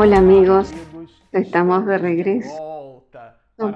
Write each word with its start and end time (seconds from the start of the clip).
Hola 0.00 0.18
amigos, 0.18 0.72
estamos 1.32 1.84
de 1.84 1.98
regreso 1.98 3.02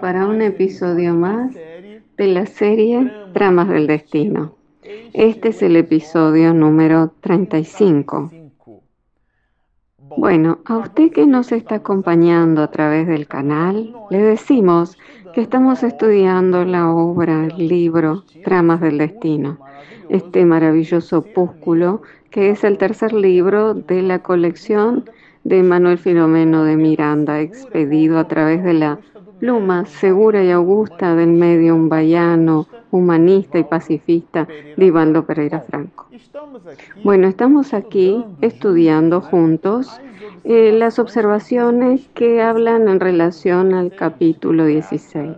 para 0.00 0.28
un 0.28 0.40
episodio 0.40 1.14
más 1.14 1.52
de 1.52 2.26
la 2.28 2.46
serie 2.46 3.10
Tramas 3.32 3.68
del 3.68 3.88
Destino. 3.88 4.54
Este 5.14 5.48
es 5.48 5.62
el 5.62 5.74
episodio 5.74 6.54
número 6.54 7.12
35. 7.22 8.30
Bueno, 10.16 10.60
a 10.64 10.76
usted 10.76 11.10
que 11.10 11.26
nos 11.26 11.50
está 11.50 11.74
acompañando 11.74 12.62
a 12.62 12.70
través 12.70 13.08
del 13.08 13.26
canal, 13.26 13.92
le 14.10 14.18
decimos 14.18 14.96
que 15.34 15.40
estamos 15.40 15.82
estudiando 15.82 16.64
la 16.64 16.88
obra, 16.88 17.46
el 17.46 17.66
libro 17.66 18.22
Tramas 18.44 18.80
del 18.80 18.98
Destino, 18.98 19.58
este 20.08 20.44
maravilloso 20.44 21.18
opúsculo 21.18 22.02
que 22.30 22.50
es 22.50 22.62
el 22.62 22.78
tercer 22.78 23.12
libro 23.12 23.74
de 23.74 24.02
la 24.02 24.20
colección 24.20 25.04
de 25.44 25.62
Manuel 25.62 25.98
Filomeno 25.98 26.64
de 26.64 26.76
Miranda, 26.76 27.40
expedido 27.40 28.18
a 28.18 28.28
través 28.28 28.62
de 28.62 28.74
la 28.74 28.98
pluma 29.40 29.84
segura 29.86 30.44
y 30.44 30.50
augusta 30.50 31.16
del 31.16 31.30
medio 31.30 31.76
bayano, 31.88 32.68
humanista 32.92 33.58
y 33.58 33.64
pacifista 33.64 34.46
Divaldo 34.76 35.26
Pereira 35.26 35.60
Franco. 35.60 36.06
Bueno, 37.02 37.26
estamos 37.26 37.74
aquí 37.74 38.24
estudiando 38.40 39.20
juntos 39.20 40.00
eh, 40.44 40.72
las 40.72 40.98
observaciones 40.98 42.08
que 42.14 42.40
hablan 42.40 42.88
en 42.88 43.00
relación 43.00 43.74
al 43.74 43.90
capítulo 43.94 44.66
16 44.66 45.36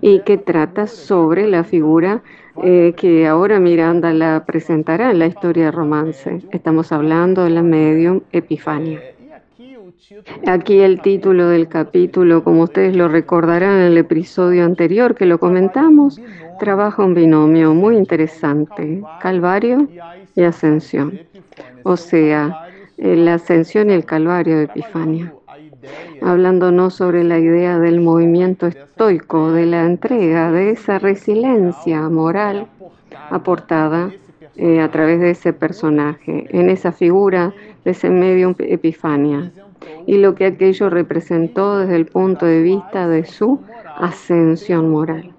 y 0.00 0.20
que 0.20 0.38
trata 0.38 0.86
sobre 0.86 1.48
la 1.48 1.64
figura 1.64 2.22
eh, 2.62 2.94
que 2.96 3.26
ahora 3.26 3.58
Miranda 3.58 4.12
la 4.12 4.44
presentará 4.46 5.10
en 5.10 5.18
la 5.18 5.26
historia 5.26 5.66
de 5.66 5.70
romance. 5.72 6.42
Estamos 6.52 6.92
hablando 6.92 7.44
de 7.44 7.50
la 7.50 7.62
medium 7.62 8.20
Epifania. 8.32 9.00
Aquí 10.46 10.80
el 10.80 11.00
título 11.00 11.48
del 11.48 11.66
capítulo, 11.66 12.44
como 12.44 12.62
ustedes 12.62 12.94
lo 12.94 13.08
recordarán 13.08 13.78
en 13.78 13.86
el 13.86 13.98
episodio 13.98 14.64
anterior 14.64 15.16
que 15.16 15.26
lo 15.26 15.38
comentamos, 15.38 16.20
trabaja 16.60 17.04
un 17.04 17.14
binomio 17.14 17.74
muy 17.74 17.96
interesante, 17.96 19.02
Calvario 19.20 19.88
y 20.36 20.42
Ascensión. 20.42 21.18
O 21.82 21.96
sea, 21.96 22.68
la 22.96 23.34
ascensión 23.34 23.90
y 23.90 23.94
el 23.94 24.04
Calvario 24.04 24.58
de 24.58 24.64
Epifania. 24.64 25.34
Hablándonos 26.22 26.94
sobre 26.94 27.24
la 27.24 27.40
idea 27.40 27.78
del 27.80 28.00
movimiento 28.00 28.68
estoico, 28.68 29.50
de 29.50 29.66
la 29.66 29.86
entrega, 29.86 30.52
de 30.52 30.70
esa 30.70 31.00
resiliencia 31.00 32.08
moral 32.08 32.68
aportada 33.30 34.12
eh, 34.54 34.80
a 34.80 34.90
través 34.90 35.20
de 35.20 35.30
ese 35.30 35.52
personaje, 35.52 36.46
en 36.50 36.70
esa 36.70 36.92
figura 36.92 37.52
de 37.84 37.90
ese 37.90 38.08
medium 38.08 38.54
Epifania 38.58 39.52
y 40.06 40.18
lo 40.18 40.34
que 40.34 40.46
aquello 40.46 40.90
representó 40.90 41.78
desde 41.78 41.96
el 41.96 42.06
punto 42.06 42.46
de 42.46 42.62
vista 42.62 43.08
de 43.08 43.24
su 43.24 43.60
ascensión 43.96 44.90
moral, 44.90 45.32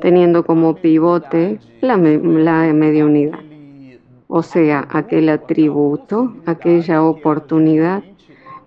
teniendo 0.00 0.44
como 0.44 0.76
pivote 0.76 1.58
la, 1.80 1.96
la 1.96 2.72
mediunidad, 2.72 3.40
o 4.28 4.42
sea, 4.42 4.86
aquel 4.90 5.28
atributo, 5.28 6.34
aquella 6.46 7.02
oportunidad 7.02 8.02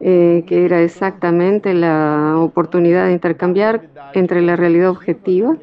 eh, 0.06 0.44
que 0.48 0.66
era 0.66 0.82
exactamente 0.82 1.74
la 1.74 2.36
oportunidad 2.38 3.06
de 3.06 3.14
intercambiar 3.14 3.88
entre 4.14 4.42
la 4.42 4.58
realidad 4.58 4.90
objetiva, 4.90 5.56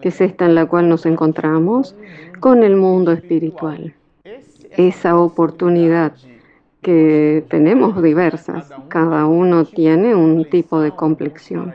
que 0.00 0.08
es 0.08 0.20
esta 0.20 0.46
en 0.46 0.56
la 0.56 0.66
cual 0.66 0.88
nos 0.88 1.06
encontramos, 1.06 1.94
con 2.40 2.64
el 2.64 2.74
mundo 2.74 3.12
espiritual. 3.12 3.94
Esa 4.76 5.16
oportunidad 5.16 6.12
que 6.84 7.44
tenemos 7.48 8.00
diversas, 8.00 8.70
cada 8.88 9.26
uno 9.26 9.64
tiene 9.64 10.14
un 10.14 10.44
tipo 10.44 10.80
de 10.80 10.92
complexión. 10.92 11.74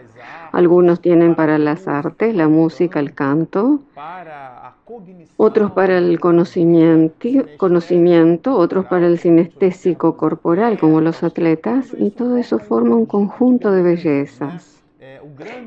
Algunos 0.52 1.02
tienen 1.02 1.36
para 1.36 1.58
las 1.58 1.88
artes, 1.88 2.34
la 2.34 2.48
música, 2.48 3.00
el 3.00 3.14
canto, 3.14 3.82
otros 5.38 5.72
para 5.72 5.98
el 5.98 6.20
conocimiento, 6.20 8.56
otros 8.56 8.86
para 8.86 9.08
el 9.08 9.20
sinestésico 9.20 10.16
corporal, 10.16 10.80
como 10.80 11.02
los 11.02 11.24
atletas, 11.24 11.96
y 11.98 12.12
todo 12.12 12.38
eso 12.38 12.60
forma 12.60 12.96
un 12.96 13.06
conjunto 13.06 13.72
de 13.72 13.82
bellezas. 13.82 14.82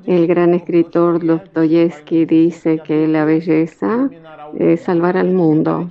El 0.06 0.26
gran 0.26 0.54
escritor 0.54 1.24
Dostoyevsky 1.24 2.26
dice 2.26 2.80
que 2.84 3.08
la 3.08 3.24
belleza 3.24 4.10
es 4.58 4.82
salvar 4.82 5.16
al 5.16 5.32
mundo. 5.32 5.88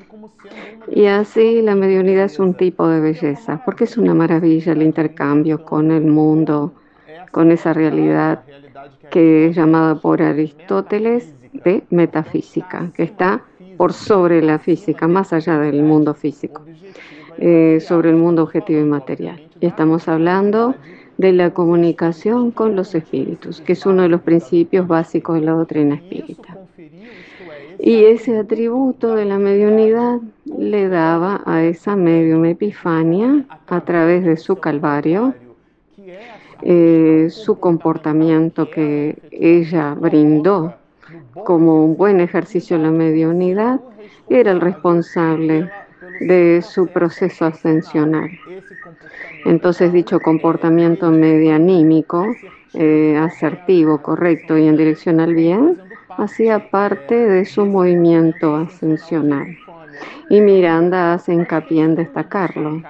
Y 0.90 1.06
así 1.06 1.62
la 1.62 1.76
mediunidad 1.76 2.26
es 2.26 2.40
un 2.40 2.54
tipo 2.54 2.88
de 2.88 3.00
belleza, 3.00 3.62
porque 3.64 3.86
es 3.86 3.98
una 3.98 4.14
maravilla 4.14 4.74
el 4.74 4.82
intercambio 4.82 5.64
con 5.64 5.92
el 5.92 6.06
mundo, 6.06 6.74
con 7.32 7.52
esa 7.52 7.74
realidad 7.74 8.44
que 9.10 9.48
es 9.48 9.56
llamada 9.56 9.96
por 9.96 10.22
Aristóteles 10.22 11.34
de 11.54 11.84
metafísica, 11.90 12.92
que 12.94 13.04
está 13.04 13.44
por 13.78 13.94
sobre 13.94 14.42
la 14.42 14.60
física, 14.60 15.08
más 15.08 15.34
allá 15.34 15.58
del 15.60 15.84
mundo 15.84 16.14
físico, 16.14 16.62
eh, 17.38 17.80
sobre 17.82 18.10
el 18.10 18.16
mundo 18.16 18.44
objetivo 18.44 18.82
y 18.82 18.86
material. 18.86 19.42
Y 19.60 19.66
estamos 19.66 20.08
hablando 20.08 20.76
de 21.18 21.32
la 21.34 21.52
comunicación 21.52 22.52
con 22.52 22.76
los 22.76 22.96
espíritus, 22.96 23.62
que 23.62 23.74
es 23.74 23.86
uno 23.86 24.04
de 24.04 24.10
los 24.10 24.22
principios 24.22 24.88
básicos 24.88 25.36
de 25.36 25.46
la 25.46 25.52
doctrina 25.54 25.96
espírita. 25.96 26.58
Y 27.84 28.06
ese 28.06 28.38
atributo 28.38 29.16
de 29.16 29.26
la 29.26 29.40
mediunidad 29.40 30.20
le 30.46 30.88
daba 30.88 31.42
a 31.48 31.64
esa 31.64 31.96
medium 31.96 32.46
Epifania, 32.46 33.44
a 33.66 33.82
través 33.82 34.24
de 34.24 34.38
su 34.38 34.58
calvario, 34.58 35.34
eh, 36.62 37.30
su 37.32 37.60
comportamiento 37.60 38.70
que 38.70 39.18
ella 39.32 39.96
brindó 39.96 40.76
como 41.44 41.84
un 41.84 41.98
buen 41.98 42.20
ejercicio 42.20 42.78
de 42.78 42.84
la 42.84 42.92
mediunidad, 42.92 43.82
era 44.30 44.52
el 44.52 44.62
responsable 44.62 45.68
de 46.20 46.62
su 46.62 46.86
proceso 46.86 47.46
ascensional. 47.46 48.30
Entonces 49.44 49.92
dicho 49.92 50.20
comportamiento 50.20 51.10
medianímico, 51.10 52.28
eh, 52.76 53.18
asertivo, 53.18 54.04
correcto 54.04 54.56
y 54.56 54.68
en 54.68 54.78
dirección 54.78 55.20
al 55.20 55.34
bien, 55.34 55.82
hacía 56.18 56.70
parte 56.70 57.16
de 57.16 57.46
su 57.46 57.66
movimiento 57.66 58.56
ascensional. 58.56 59.58
Y 60.30 60.42
Miranda 60.42 61.14
hace 61.14 61.34
hincapié 61.34 61.84
en 61.84 61.96
destacarlo 61.96 62.82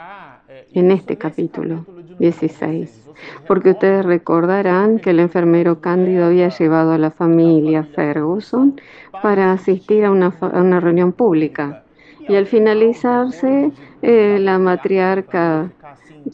en 0.73 0.91
este 0.91 1.17
capítulo 1.17 1.85
16, 2.19 3.09
porque 3.47 3.71
ustedes 3.71 4.05
recordarán 4.05 4.99
que 4.99 5.09
el 5.09 5.19
enfermero 5.19 5.81
Cándido 5.81 6.27
había 6.27 6.49
llevado 6.49 6.93
a 6.93 6.97
la 6.97 7.11
familia 7.11 7.83
Ferguson 7.83 8.79
para 9.21 9.51
asistir 9.51 10.05
a 10.05 10.11
una, 10.11 10.79
reunión 10.79 11.11
pública. 11.11 11.83
Y 12.27 12.35
al 12.35 12.45
finalizarse, 12.45 13.71
eh, 14.01 14.37
la 14.39 14.59
matriarca 14.59 15.71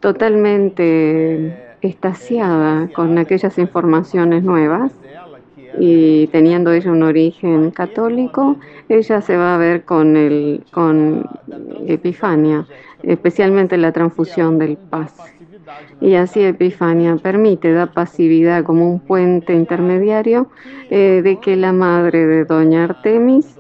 totalmente 0.02 1.78
estaciada 1.82 2.90
con 2.94 3.18
aquellas 3.18 3.58
informaciones 3.58 4.44
nuevas, 4.44 4.92
y 5.80 6.28
teniendo 6.28 6.72
ella 6.72 6.92
un 6.92 7.04
origen 7.04 7.72
católico, 7.72 8.58
ella 8.90 9.22
se 9.22 9.38
va 9.38 9.56
a 9.56 9.58
ver 9.58 9.86
con, 9.86 10.18
el, 10.18 10.64
con 10.72 11.28
Epifania, 11.86 12.66
especialmente 13.04 13.78
la 13.78 13.92
transfusión 13.92 14.58
del 14.58 14.78
paz. 14.78 15.16
Y 16.00 16.16
así 16.16 16.42
Epifania 16.44 17.16
permite, 17.18 17.72
da 17.72 17.88
pasividad 17.88 18.64
como 18.64 18.90
un 18.90 19.00
puente 19.00 19.54
intermediario 19.54 20.50
eh, 20.90 21.22
de 21.24 21.40
que 21.40 21.56
la 21.56 21.74
madre 21.74 22.26
de 22.26 22.46
Doña 22.46 22.86
Artemis 22.86 23.58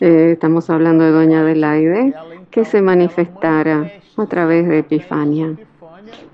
eh, 0.00 0.30
estamos 0.32 0.70
hablando 0.70 1.04
de 1.04 1.10
Doña 1.10 1.40
Adelaide, 1.40 2.14
que 2.50 2.64
se 2.64 2.80
manifestara 2.80 3.90
a 4.16 4.26
través 4.26 4.68
de 4.68 4.78
Epifania 4.78 5.56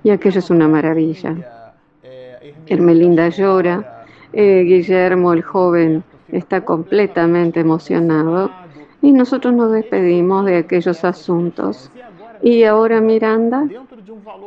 y 0.03 0.11
aquello 0.11 0.39
es 0.39 0.51
una 0.51 0.69
maravilla. 0.69 1.35
Hermelinda 2.67 3.29
llora, 3.29 4.05
eh, 4.33 4.63
Guillermo 4.65 5.33
el 5.33 5.43
joven 5.43 6.05
está 6.29 6.65
completamente 6.65 7.61
emocionado 7.61 8.51
y 9.03 9.13
nosotros 9.13 9.55
nos 9.55 9.73
despedimos 9.73 10.45
de 10.47 10.59
aquellos 10.59 11.05
asuntos. 11.05 11.91
Y 12.43 12.65
ahora 12.65 13.01
Miranda, 13.01 13.67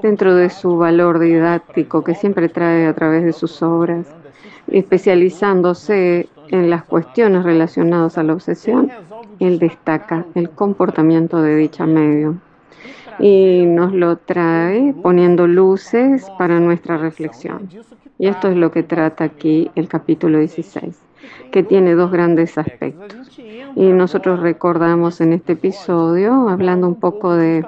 dentro 0.03 0.35
de 0.35 0.49
su 0.49 0.77
valor 0.77 1.19
didáctico 1.19 2.03
que 2.03 2.15
siempre 2.15 2.49
trae 2.49 2.85
a 2.85 2.93
través 2.93 3.23
de 3.23 3.33
sus 3.33 3.61
obras, 3.61 4.07
especializándose 4.67 6.29
en 6.49 6.69
las 6.69 6.83
cuestiones 6.83 7.43
relacionadas 7.43 8.17
a 8.17 8.23
la 8.23 8.33
obsesión, 8.33 8.91
él 9.39 9.59
destaca 9.59 10.25
el 10.35 10.49
comportamiento 10.49 11.41
de 11.41 11.55
dicha 11.55 11.85
medio 11.85 12.37
y 13.19 13.65
nos 13.65 13.93
lo 13.93 14.17
trae 14.17 14.93
poniendo 15.01 15.47
luces 15.47 16.29
para 16.37 16.59
nuestra 16.59 16.97
reflexión. 16.97 17.69
Y 18.17 18.27
esto 18.27 18.49
es 18.49 18.57
lo 18.57 18.71
que 18.71 18.83
trata 18.83 19.23
aquí 19.23 19.71
el 19.75 19.87
capítulo 19.87 20.39
16. 20.39 21.05
que 21.51 21.63
tiene 21.63 21.95
dos 21.95 22.11
grandes 22.11 22.57
aspectos. 22.57 23.39
Y 23.75 23.87
nosotros 23.87 24.39
recordamos 24.39 25.21
en 25.21 25.33
este 25.33 25.53
episodio, 25.53 26.49
hablando 26.49 26.87
un 26.87 26.99
poco 26.99 27.35
de, 27.35 27.65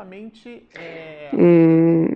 eh, 1.34 2.16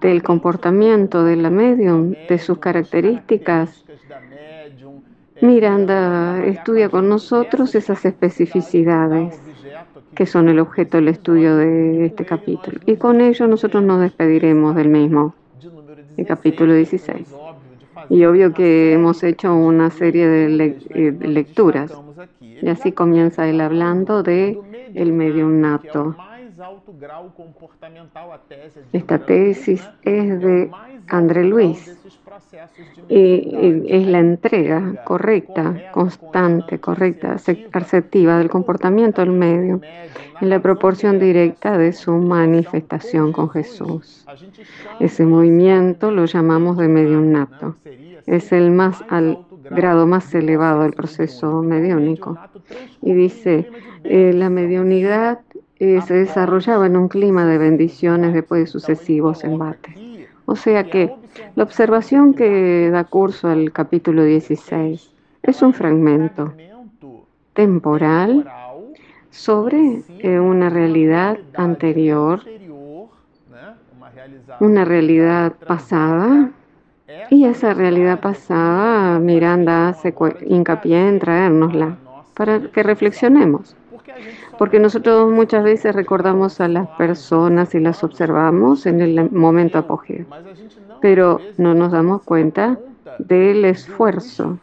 del 0.00 0.22
comportamiento 0.22 1.24
de 1.24 1.36
la 1.36 1.50
medium, 1.50 2.14
de 2.28 2.38
sus 2.38 2.58
características, 2.58 3.84
Miranda 5.42 6.44
estudia 6.44 6.88
con 6.88 7.08
nosotros 7.08 7.74
esas 7.74 8.04
especificidades 8.04 9.40
que 10.14 10.26
son 10.26 10.48
el 10.48 10.58
objeto 10.58 10.98
del 10.98 11.08
estudio 11.08 11.56
de 11.56 12.06
este 12.06 12.24
capítulo. 12.24 12.78
Y 12.86 12.96
con 12.96 13.20
ello 13.20 13.46
nosotros 13.46 13.82
nos 13.82 14.00
despediremos 14.00 14.74
del 14.76 14.88
mismo, 14.88 15.34
el 16.16 16.26
capítulo 16.26 16.74
16. 16.74 17.34
Y 18.08 18.24
obvio 18.24 18.52
que 18.52 18.92
hemos 18.92 19.22
hecho 19.22 19.54
una 19.54 19.90
serie 19.90 20.26
de, 20.26 20.78
eh, 20.90 21.16
lecturas. 21.20 21.92
Y 22.40 22.68
así 22.68 22.92
comienza 22.92 23.48
él 23.48 23.60
hablando 23.60 24.22
de 24.22 24.58
el 24.94 25.12
medio 25.12 25.46
nato. 25.48 26.16
Esta 28.92 29.18
tesis 29.18 29.88
es 30.02 30.40
de 30.40 30.70
André 31.08 31.44
Luis. 31.44 31.96
y 33.08 33.86
es 33.88 34.06
la 34.06 34.18
entrega 34.18 35.02
correcta, 35.04 35.90
constante, 35.92 36.78
correcta, 36.78 37.36
asertiva 37.72 38.38
del 38.38 38.50
comportamiento 38.50 39.22
del 39.22 39.32
medio 39.32 39.80
en 40.40 40.48
la 40.50 40.60
proporción 40.60 41.18
directa 41.18 41.78
de 41.78 41.92
su 41.92 42.12
manifestación 42.12 43.32
con 43.32 43.50
Jesús. 43.50 44.26
Ese 45.00 45.24
movimiento 45.24 46.10
lo 46.10 46.24
llamamos 46.24 46.76
de 46.76 46.88
medio 46.88 47.20
nato. 47.20 47.76
Es 48.26 48.52
el 48.52 48.70
más 48.70 49.02
al 49.08 49.38
grado 49.70 50.06
más 50.06 50.34
elevado 50.34 50.82
del 50.82 50.92
proceso 50.92 51.62
mediúnico. 51.62 52.38
Y 53.02 53.12
dice, 53.12 53.68
eh, 54.04 54.32
la 54.32 54.50
mediunidad 54.50 55.40
eh, 55.80 56.02
se 56.02 56.12
desarrollaba 56.12 56.86
en 56.86 56.96
un 56.96 57.08
clima 57.08 57.46
de 57.46 57.56
bendiciones 57.56 58.34
después 58.34 58.60
de 58.60 58.66
sucesivos 58.66 59.42
embates. 59.44 59.94
O 60.44 60.54
sea 60.54 60.84
que 60.84 61.10
la 61.56 61.64
observación 61.64 62.34
que 62.34 62.90
da 62.90 63.04
curso 63.04 63.48
al 63.48 63.72
capítulo 63.72 64.24
16 64.24 65.10
es 65.42 65.62
un 65.62 65.72
fragmento 65.72 66.52
temporal 67.54 68.46
sobre 69.30 70.02
eh, 70.18 70.38
una 70.38 70.68
realidad 70.68 71.38
anterior, 71.54 72.42
una 74.60 74.84
realidad 74.84 75.54
pasada, 75.66 76.50
y 77.30 77.46
esa 77.46 77.72
realidad 77.72 78.20
pasada 78.20 79.18
Miranda 79.18 79.88
hace 79.88 80.14
hincapié 80.46 81.08
en 81.08 81.20
traérnosla 81.20 81.96
para 82.34 82.60
que 82.60 82.82
reflexionemos. 82.82 83.76
Porque 84.58 84.78
nosotros 84.78 85.30
muchas 85.30 85.64
veces 85.64 85.94
recordamos 85.94 86.60
a 86.60 86.68
las 86.68 86.88
personas 86.88 87.74
y 87.74 87.80
las 87.80 88.04
observamos 88.04 88.86
en 88.86 89.00
el 89.00 89.30
momento 89.30 89.78
apogeo, 89.78 90.26
pero 91.00 91.40
no 91.56 91.74
nos 91.74 91.92
damos 91.92 92.22
cuenta 92.22 92.78
del 93.18 93.64
esfuerzo 93.64 94.58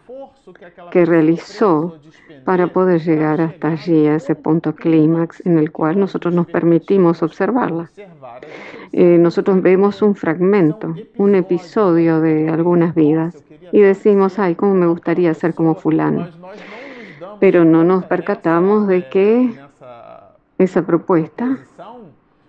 que 0.91 1.05
realizó 1.05 1.97
para 2.45 2.67
poder 2.67 3.01
llegar 3.01 3.41
hasta 3.41 3.69
allí, 3.69 4.07
a 4.07 4.15
ese 4.15 4.33
punto 4.35 4.73
clímax 4.73 5.45
en 5.45 5.57
el 5.57 5.71
cual 5.71 5.99
nosotros 5.99 6.33
nos 6.33 6.47
permitimos 6.47 7.21
observarla. 7.21 7.91
Eh, 8.94 9.17
nosotros 9.17 9.61
vemos 9.61 10.01
un 10.01 10.15
fragmento, 10.15 10.95
un 11.17 11.35
episodio 11.35 12.21
de 12.21 12.49
algunas 12.49 12.95
vidas 12.95 13.44
y 13.71 13.81
decimos, 13.81 14.39
ay, 14.39 14.55
cómo 14.55 14.75
me 14.75 14.88
gustaría 14.88 15.33
ser 15.33 15.53
como 15.53 15.75
fulano. 15.75 16.29
Pero 17.40 17.66
no 17.66 17.84
nos 17.84 18.06
percatamos 18.06 18.88
de 18.88 19.08
que 19.10 19.60
esa 20.58 20.86
propuesta 20.86 21.58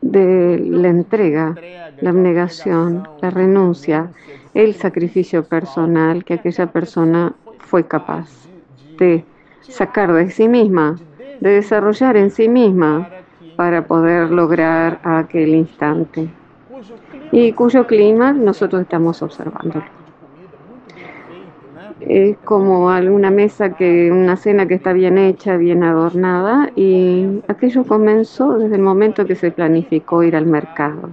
de 0.00 0.58
la 0.58 0.88
entrega, 0.88 1.54
la 2.00 2.10
abnegación, 2.10 3.08
la 3.20 3.30
renuncia, 3.30 4.10
el 4.54 4.74
sacrificio 4.74 5.44
personal 5.44 6.24
que 6.24 6.34
aquella 6.34 6.66
persona 6.66 7.34
fue 7.58 7.86
capaz 7.86 8.28
de 8.98 9.24
sacar 9.60 10.12
de 10.12 10.30
sí 10.30 10.48
misma, 10.48 10.96
de 11.40 11.50
desarrollar 11.50 12.16
en 12.16 12.30
sí 12.30 12.48
misma 12.48 13.08
para 13.56 13.86
poder 13.86 14.30
lograr 14.30 15.00
aquel 15.02 15.54
instante 15.54 16.28
y 17.32 17.52
cuyo 17.52 17.86
clima 17.86 18.32
nosotros 18.32 18.82
estamos 18.82 19.22
observando. 19.22 19.82
Es 22.00 22.36
como 22.44 22.90
alguna 22.90 23.30
mesa 23.30 23.70
que, 23.70 24.10
una 24.12 24.36
cena 24.36 24.66
que 24.66 24.74
está 24.74 24.92
bien 24.92 25.18
hecha, 25.18 25.56
bien 25.56 25.82
adornada, 25.82 26.70
y 26.76 27.42
aquello 27.48 27.84
comenzó 27.84 28.56
desde 28.58 28.76
el 28.76 28.82
momento 28.82 29.26
que 29.26 29.34
se 29.34 29.50
planificó 29.50 30.22
ir 30.22 30.36
al 30.36 30.46
mercado, 30.46 31.10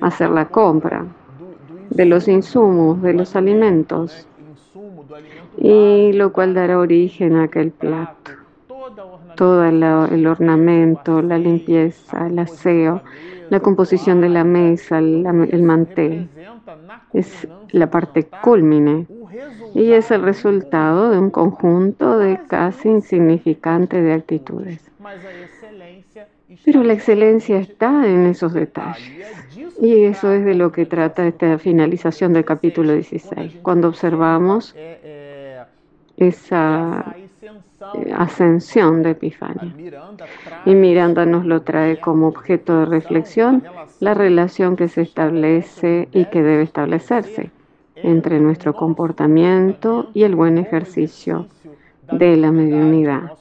hacer 0.00 0.30
la 0.30 0.46
compra 0.46 1.04
de 1.90 2.04
los 2.06 2.26
insumos, 2.28 3.00
de 3.02 3.12
los 3.14 3.36
alimentos, 3.36 4.26
y 5.58 6.12
lo 6.12 6.32
cual 6.32 6.54
dará 6.54 6.78
origen 6.78 7.36
a 7.36 7.44
aquel 7.44 7.70
plato. 7.70 8.32
Todo 9.36 9.64
el 9.64 10.26
ornamento, 10.26 11.22
la 11.22 11.38
limpieza, 11.38 12.26
el 12.26 12.38
aseo, 12.40 13.00
la 13.48 13.60
composición 13.60 14.20
de 14.20 14.28
la 14.28 14.44
mesa, 14.44 14.98
el 14.98 15.62
mantel, 15.62 16.28
es 17.12 17.48
la 17.70 17.88
parte 17.88 18.28
culmine 18.42 19.06
y 19.74 19.92
es 19.92 20.10
el 20.10 20.22
resultado 20.22 21.10
de 21.10 21.18
un 21.18 21.30
conjunto 21.30 22.18
de 22.18 22.38
casi 22.48 22.88
insignificante 22.88 24.00
de 24.00 24.12
actitudes. 24.14 24.90
Pero 26.64 26.82
la 26.82 26.92
excelencia 26.92 27.58
está 27.58 28.06
en 28.06 28.26
esos 28.26 28.52
detalles. 28.52 29.26
Y 29.80 30.04
eso 30.04 30.32
es 30.32 30.44
de 30.44 30.54
lo 30.54 30.72
que 30.72 30.84
trata 30.84 31.26
esta 31.26 31.58
finalización 31.58 32.32
del 32.32 32.44
capítulo 32.44 32.92
16. 32.92 33.58
Cuando 33.62 33.88
observamos 33.88 34.74
esa 36.16 37.14
eh, 37.94 38.12
ascensión 38.14 39.02
de 39.02 39.10
Epifanio. 39.10 39.72
Y 40.66 40.74
Miranda 40.74 41.24
nos 41.24 41.46
lo 41.46 41.62
trae 41.62 41.98
como 41.98 42.28
objeto 42.28 42.80
de 42.80 42.86
reflexión 42.86 43.64
la 44.00 44.12
relación 44.12 44.76
que 44.76 44.88
se 44.88 45.02
establece 45.02 46.08
y 46.12 46.26
que 46.26 46.42
debe 46.42 46.62
establecerse 46.62 47.50
entre 48.02 48.40
nuestro 48.40 48.74
comportamiento 48.74 50.10
y 50.14 50.24
el 50.24 50.34
buen 50.34 50.58
ejercicio 50.58 51.46
de 52.12 52.36
la 52.36 52.50
mediunidad. 52.52 53.32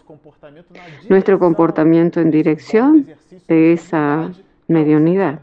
Nuestro 1.10 1.40
comportamiento 1.40 2.20
en 2.22 2.32
dirección 2.32 3.08
de 3.48 3.74
esa 3.74 4.32
mediunidad 4.68 5.42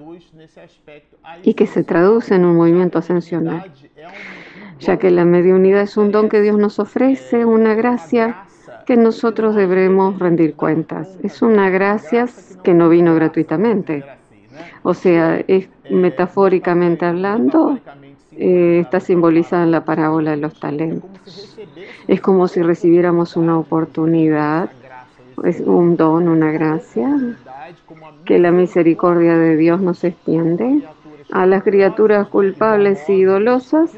y 1.43 1.55
que 1.55 1.67
se 1.67 1.83
traduce 1.83 2.35
en 2.35 2.45
un 2.45 2.57
movimiento 2.57 2.99
ascensional, 2.99 3.73
ya 4.79 4.97
que 4.99 5.11
la 5.11 5.25
mediunidad 5.25 5.83
es 5.83 5.97
un 5.97 6.13
don 6.13 6.29
que 6.29 6.41
Dios 6.41 6.59
nos 6.59 6.79
ofrece, 6.79 7.45
una 7.45 7.75
gracia 7.75 8.45
que 8.87 8.97
nosotros 8.97 9.57
debemos 9.57 10.19
rendir 10.19 10.55
cuentas. 10.55 11.19
Es 11.23 11.43
una 11.43 11.71
gracia 11.71 12.27
que 12.63 12.73
no 12.73 12.89
vino 12.89 13.15
gratuitamente. 13.15 14.05
O 14.83 14.95
sea, 14.95 15.43
es, 15.49 15.69
metafóricamente 15.91 17.05
hablando, 17.05 17.81
eh, 18.39 18.81
está 18.83 19.01
simbolizada 19.01 19.65
en 19.65 19.71
la 19.71 19.85
parábola 19.85 20.33
de 20.33 20.37
los 20.37 20.59
talentos. 20.61 21.59
Es 22.07 22.21
como 22.21 22.49
si 22.49 22.63
recibiéramos 22.63 23.37
una 23.37 23.59
oportunidad, 23.59 24.71
es 25.45 25.61
un 25.61 25.97
don, 25.97 26.29
una 26.29 26.53
gracia, 26.53 27.37
que 28.25 28.39
la 28.39 28.51
misericordia 28.51 29.37
de 29.39 29.57
Dios 29.57 29.81
nos 29.81 30.05
extiende 30.05 30.83
a 31.33 31.47
las 31.47 31.63
criaturas 31.63 32.29
culpables 32.29 33.09
y 33.09 33.23
dolosas 33.23 33.91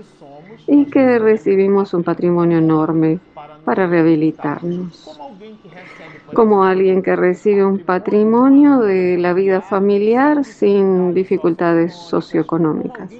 y 0.66 0.84
que 0.86 1.18
recibimos 1.18 1.94
un 1.94 2.04
patrimonio 2.04 2.58
enorme 2.58 3.18
para 3.64 3.86
rehabilitarnos. 3.86 5.18
Como 6.34 6.64
alguien 6.64 7.02
que 7.02 7.16
recibe 7.16 7.64
un 7.64 7.78
patrimonio 7.78 8.80
de 8.80 9.16
la 9.18 9.32
vida 9.32 9.62
familiar 9.62 10.44
sin 10.44 11.14
dificultades 11.14 11.94
socioeconómicas. 11.94 13.10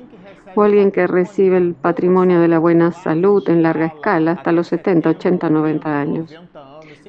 O 0.59 0.63
alguien 0.65 0.91
que 0.91 1.07
recibe 1.07 1.57
el 1.57 1.75
patrimonio 1.75 2.41
de 2.41 2.49
la 2.49 2.59
buena 2.59 2.91
salud 2.91 3.49
en 3.49 3.63
larga 3.63 3.87
escala 3.87 4.33
hasta 4.33 4.51
los 4.51 4.67
70, 4.67 5.11
80, 5.11 5.51
90 5.51 6.01
años 6.01 6.35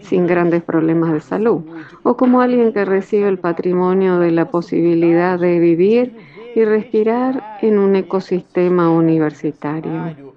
sin 0.02 0.28
grandes 0.28 0.62
problemas 0.62 1.14
de 1.14 1.20
salud, 1.20 1.64
o 2.04 2.16
como 2.16 2.42
alguien 2.42 2.72
que 2.74 2.86
recibe 2.86 3.28
el 3.28 3.40
patrimonio 3.40 4.20
de 4.20 4.30
la 4.30 4.52
posibilidad 4.52 5.40
de 5.40 5.58
vivir 5.58 6.16
y 6.54 6.64
respirar 6.64 7.58
en 7.64 7.80
un 7.80 7.96
ecosistema 7.96 8.92
universitario, 8.92 10.36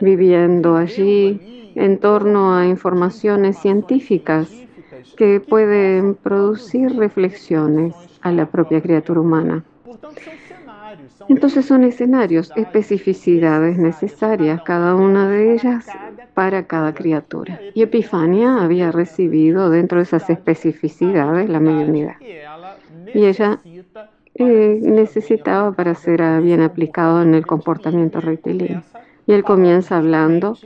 viviendo 0.00 0.76
allí 0.76 1.72
en 1.74 1.98
torno 1.98 2.54
a 2.54 2.66
informaciones 2.66 3.58
científicas 3.58 4.48
que 5.16 5.40
pueden 5.40 6.14
producir 6.14 6.94
reflexiones 6.94 7.96
a 8.20 8.30
la 8.30 8.46
propia 8.46 8.80
criatura 8.80 9.22
humana. 9.22 9.64
Entonces 11.28 11.66
son 11.66 11.84
escenarios, 11.84 12.52
especificidades 12.56 13.78
necesarias, 13.78 14.62
cada 14.64 14.94
una 14.94 15.28
de 15.28 15.54
ellas 15.54 15.86
para 16.34 16.64
cada 16.64 16.94
criatura. 16.94 17.60
Y 17.74 17.82
Epifania 17.82 18.62
había 18.62 18.92
recibido 18.92 19.70
dentro 19.70 19.98
de 19.98 20.04
esas 20.04 20.30
especificidades 20.30 21.48
la 21.48 21.60
mediunidad. 21.60 22.16
Y 23.12 23.24
ella 23.24 23.60
eh, 24.34 24.78
necesitaba 24.82 25.72
para 25.72 25.94
ser 25.94 26.22
bien 26.42 26.60
aplicado 26.60 27.22
en 27.22 27.34
el 27.34 27.46
comportamiento 27.46 28.20
rectilíneo. 28.20 28.82
Y 29.26 29.32
él 29.32 29.42
comienza 29.42 29.96
hablando 29.96 30.56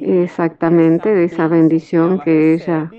exactamente 0.00 1.08
de 1.14 1.24
esa 1.24 1.48
bendición 1.48 2.20
que 2.20 2.54
ella 2.54 2.90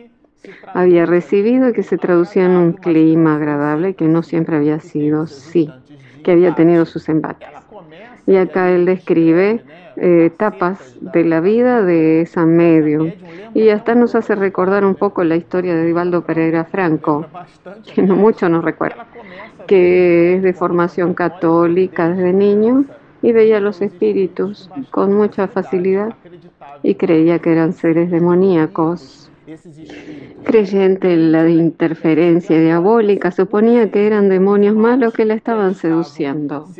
había 0.73 1.05
recibido 1.05 1.69
y 1.69 1.73
que 1.73 1.83
se 1.83 1.97
traducía 1.97 2.45
en 2.45 2.51
un 2.51 2.73
clima 2.73 3.35
agradable 3.35 3.95
que 3.95 4.07
no 4.07 4.23
siempre 4.23 4.55
había 4.55 4.79
sido, 4.79 5.27
sí, 5.27 5.69
que 6.27 6.33
había 6.33 6.53
tenido 6.53 6.85
sus 6.85 7.07
embates. 7.07 7.47
Y 8.25 8.35
acá 8.35 8.69
él 8.69 8.83
describe 8.83 9.63
eh, 9.95 10.25
etapas 10.25 10.97
de 10.99 11.23
la 11.23 11.39
vida 11.39 11.83
de 11.83 12.19
esa 12.19 12.45
medium. 12.45 13.13
Y 13.53 13.69
hasta 13.69 13.95
nos 13.95 14.13
hace 14.13 14.35
recordar 14.35 14.83
un 14.83 14.95
poco 14.95 15.23
la 15.23 15.37
historia 15.37 15.73
de 15.73 15.85
Divaldo 15.85 16.23
Pereira 16.23 16.65
Franco, 16.65 17.25
que 17.95 18.01
no 18.01 18.17
mucho 18.17 18.49
nos 18.49 18.65
recuerda, 18.65 19.05
que 19.67 20.35
es 20.35 20.43
de 20.43 20.51
formación 20.51 21.13
católica 21.13 22.09
desde 22.09 22.33
niño 22.33 22.83
y 23.21 23.31
veía 23.31 23.61
los 23.61 23.81
espíritus 23.81 24.69
con 24.91 25.13
mucha 25.13 25.47
facilidad 25.47 26.13
y 26.83 26.95
creía 26.95 27.39
que 27.39 27.53
eran 27.53 27.71
seres 27.71 28.11
demoníacos. 28.11 29.26
Creyente 30.43 31.13
en 31.13 31.31
la 31.31 31.49
interferencia 31.49 32.59
diabólica, 32.59 33.31
suponía 33.31 33.91
que 33.91 34.07
eran 34.07 34.29
demonios 34.29 34.75
malos 34.75 35.13
que 35.13 35.25
la 35.25 35.33
estaban 35.35 35.75
seduciendo. 35.75 36.75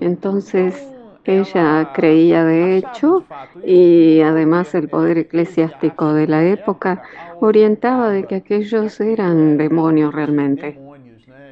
Entonces 0.00 0.94
ella 1.24 1.90
creía 1.92 2.44
de 2.44 2.76
hecho 2.76 3.28
y 3.62 4.20
además 4.22 4.74
el 4.74 4.88
poder 4.88 5.18
eclesiástico 5.18 6.12
de 6.14 6.26
la 6.28 6.44
época 6.46 7.02
orientaba 7.38 8.10
de 8.10 8.26
que 8.26 8.36
aquellos 8.36 9.00
eran 9.00 9.56
demonios 9.58 10.14
realmente. 10.14 10.82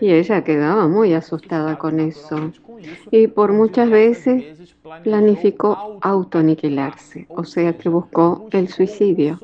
Y 0.01 0.13
ella 0.13 0.45
quedaba 0.45 0.89
muy 0.89 1.15
asustada 1.15 1.77
con 1.77 2.01
eso. 2.01 2.55
Y 3.11 3.29
por 3.29 3.53
muchas 3.53 3.91
veces 3.91 4.45
planificó 5.03 5.89
autoaniquilarse, 6.01 7.31
o 7.35 7.45
sea 7.45 7.77
que 7.77 7.89
buscó 7.89 8.47
el 8.51 8.69
suicidio. 8.69 9.43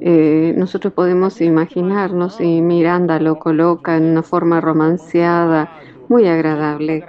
Eh, 0.00 0.54
nosotros 0.56 0.92
podemos 0.92 1.40
imaginarnos 1.40 2.40
y 2.40 2.60
Miranda 2.60 3.18
lo 3.18 3.38
coloca 3.38 3.96
en 3.96 4.04
una 4.04 4.22
forma 4.22 4.60
romanceada, 4.60 5.70
muy 6.08 6.26
agradable, 6.26 7.04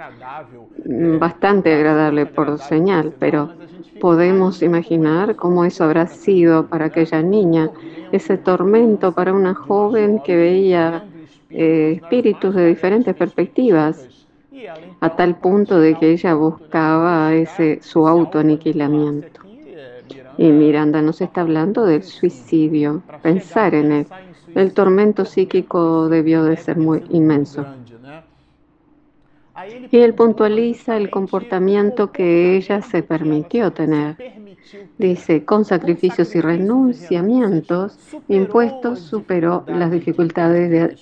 bastante 1.18 1.74
agradable 1.74 2.26
por 2.26 2.58
señal, 2.58 3.14
pero 3.18 3.52
podemos 4.00 4.62
imaginar 4.62 5.36
cómo 5.36 5.64
eso 5.64 5.84
habrá 5.84 6.06
sido 6.06 6.66
para 6.66 6.86
aquella 6.86 7.22
niña, 7.22 7.70
ese 8.12 8.38
tormento 8.38 9.12
para 9.12 9.32
una 9.32 9.54
joven 9.54 10.20
que 10.24 10.36
veía 10.36 11.04
eh, 11.50 12.00
espíritus 12.02 12.54
de 12.54 12.66
diferentes 12.66 13.14
perspectivas, 13.14 14.08
a 15.00 15.10
tal 15.10 15.36
punto 15.36 15.78
de 15.78 15.94
que 15.94 16.10
ella 16.10 16.34
buscaba 16.34 17.34
ese 17.34 17.80
su 17.82 18.06
autoaniquilamiento. 18.06 19.45
Y 20.38 20.50
Miranda 20.50 21.00
nos 21.02 21.20
está 21.20 21.40
hablando 21.40 21.84
del 21.84 22.02
suicidio, 22.02 23.02
pensar 23.22 23.74
en 23.74 23.92
él. 23.92 24.06
El 24.54 24.72
tormento 24.72 25.24
psíquico 25.24 26.08
debió 26.08 26.44
de 26.44 26.56
ser 26.56 26.76
muy 26.76 27.04
inmenso. 27.10 27.64
Y 29.90 29.98
él 29.98 30.14
puntualiza 30.14 30.96
el 30.96 31.10
comportamiento 31.10 32.12
que 32.12 32.56
ella 32.56 32.82
se 32.82 33.02
permitió 33.02 33.72
tener. 33.72 34.16
Dice, 34.98 35.44
con 35.44 35.64
sacrificios 35.64 36.34
y 36.34 36.40
renunciamientos 36.40 37.98
impuestos 38.28 39.00
superó 39.00 39.64
las 39.66 39.90
dificultades 39.90 40.70
de, 40.70 40.96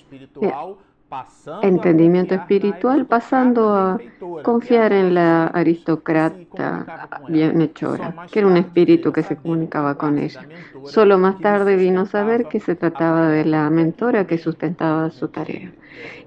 entendimiento 1.61 2.35
espiritual, 2.35 3.05
pasando 3.05 3.75
a 3.75 3.99
confiar 4.43 4.93
en 4.93 5.13
la 5.13 5.47
aristócrata 5.47 7.07
bienhechora, 7.29 8.27
que 8.31 8.39
era 8.39 8.47
un 8.47 8.57
espíritu 8.57 9.11
que 9.11 9.23
se 9.23 9.35
comunicaba 9.35 9.95
con 9.95 10.17
ella. 10.17 10.47
Solo 10.83 11.17
más 11.17 11.39
tarde 11.39 11.75
vino 11.75 12.01
a 12.01 12.05
saber 12.05 12.45
que 12.45 12.59
se 12.59 12.75
trataba 12.75 13.29
de 13.29 13.45
la 13.45 13.69
mentora 13.69 14.27
que 14.27 14.37
sustentaba 14.37 15.09
su 15.11 15.27
tarea. 15.27 15.71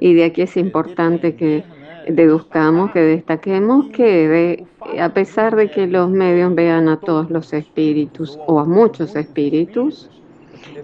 Y 0.01 0.15
de 0.15 0.25
aquí 0.25 0.43
es 0.43 0.57
importante 0.57 1.35
que 1.35 1.65
deduzcamos, 2.09 2.91
que 2.93 3.01
destaquemos 3.01 3.87
que 3.91 4.65
a 4.99 5.09
pesar 5.11 5.57
de 5.57 5.71
que 5.71 5.87
los 5.87 6.09
medios 6.11 6.55
vean 6.55 6.89
a 6.89 6.99
todos 6.99 7.31
los 7.31 7.53
espíritus 7.53 8.39
o 8.47 8.61
a 8.61 8.65
muchos 8.65 9.15
espíritus, 9.15 10.11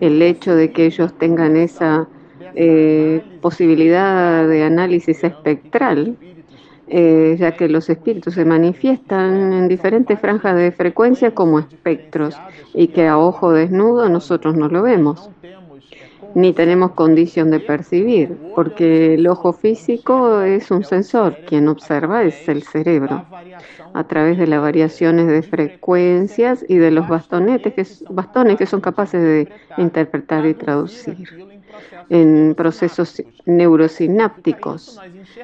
el 0.00 0.20
hecho 0.20 0.54
de 0.54 0.70
que 0.73 0.87
ellos 0.87 1.12
tengan 1.18 1.56
esa 1.56 2.06
eh, 2.54 3.23
posibilidad 3.40 4.46
de 4.46 4.64
análisis 4.64 5.25
espectral, 5.25 6.16
eh, 6.88 7.37
ya 7.38 7.56
que 7.56 7.68
los 7.68 7.88
espíritus 7.88 8.34
se 8.34 8.44
manifiestan 8.44 9.52
en 9.52 9.68
diferentes 9.68 10.18
franjas 10.20 10.56
de 10.56 10.70
frecuencia 10.70 11.34
como 11.34 11.58
espectros 11.58 12.37
y 12.75 12.88
que 12.88 13.06
a 13.06 13.18
ojo 13.18 13.52
desnudo 13.52 14.08
nosotros 14.08 14.56
no 14.56 14.68
lo 14.68 14.82
vemos 14.82 15.30
ni 16.34 16.52
tenemos 16.52 16.92
condición 16.92 17.50
de 17.50 17.61
percibir, 17.61 18.37
porque 18.54 19.14
el 19.14 19.26
ojo 19.28 19.52
físico 19.52 20.40
es 20.42 20.70
un 20.70 20.84
sensor, 20.84 21.38
quien 21.46 21.68
observa 21.68 22.25
es 22.25 22.49
el 22.49 22.64
cerebro, 22.64 23.25
a 23.92 24.04
través 24.04 24.38
de 24.38 24.49
las 24.49 24.61
variaciones 24.61 25.28
de 25.28 25.42
frecuencias 25.42 26.64
y 26.68 26.76
de 26.76 26.90
los 26.90 27.08
bastonetes 27.08 28.04
bastones 28.11 28.56
que 28.56 28.66
son 28.66 28.80
capaces 28.80 29.23
de 29.23 29.49
interpretar 29.78 30.44
y 30.46 30.54
traducir 30.54 31.53
en 32.08 32.54
procesos 32.56 33.22
neurosinápticos. 33.46 35.00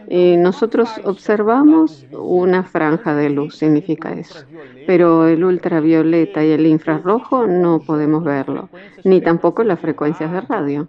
Y 0.08 0.36
nosotros 0.36 0.90
observamos 1.04 2.06
una 2.12 2.62
franja 2.62 3.14
de 3.14 3.30
luz, 3.30 3.56
significa 3.56 4.12
eso. 4.12 4.44
Pero 4.86 5.26
el 5.26 5.44
ultravioleta 5.44 6.44
y 6.44 6.50
el 6.50 6.66
infrarrojo 6.66 7.46
no 7.46 7.80
podemos 7.80 8.24
verlo, 8.24 8.68
ni 9.04 9.20
tampoco 9.20 9.64
las 9.64 9.80
frecuencias 9.80 10.32
de 10.32 10.40
radio. 10.42 10.88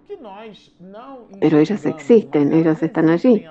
Pero 1.39 1.59
ellas 1.59 1.85
existen, 1.85 2.53
ellas 2.53 2.81
están 2.83 3.09
allí. 3.09 3.45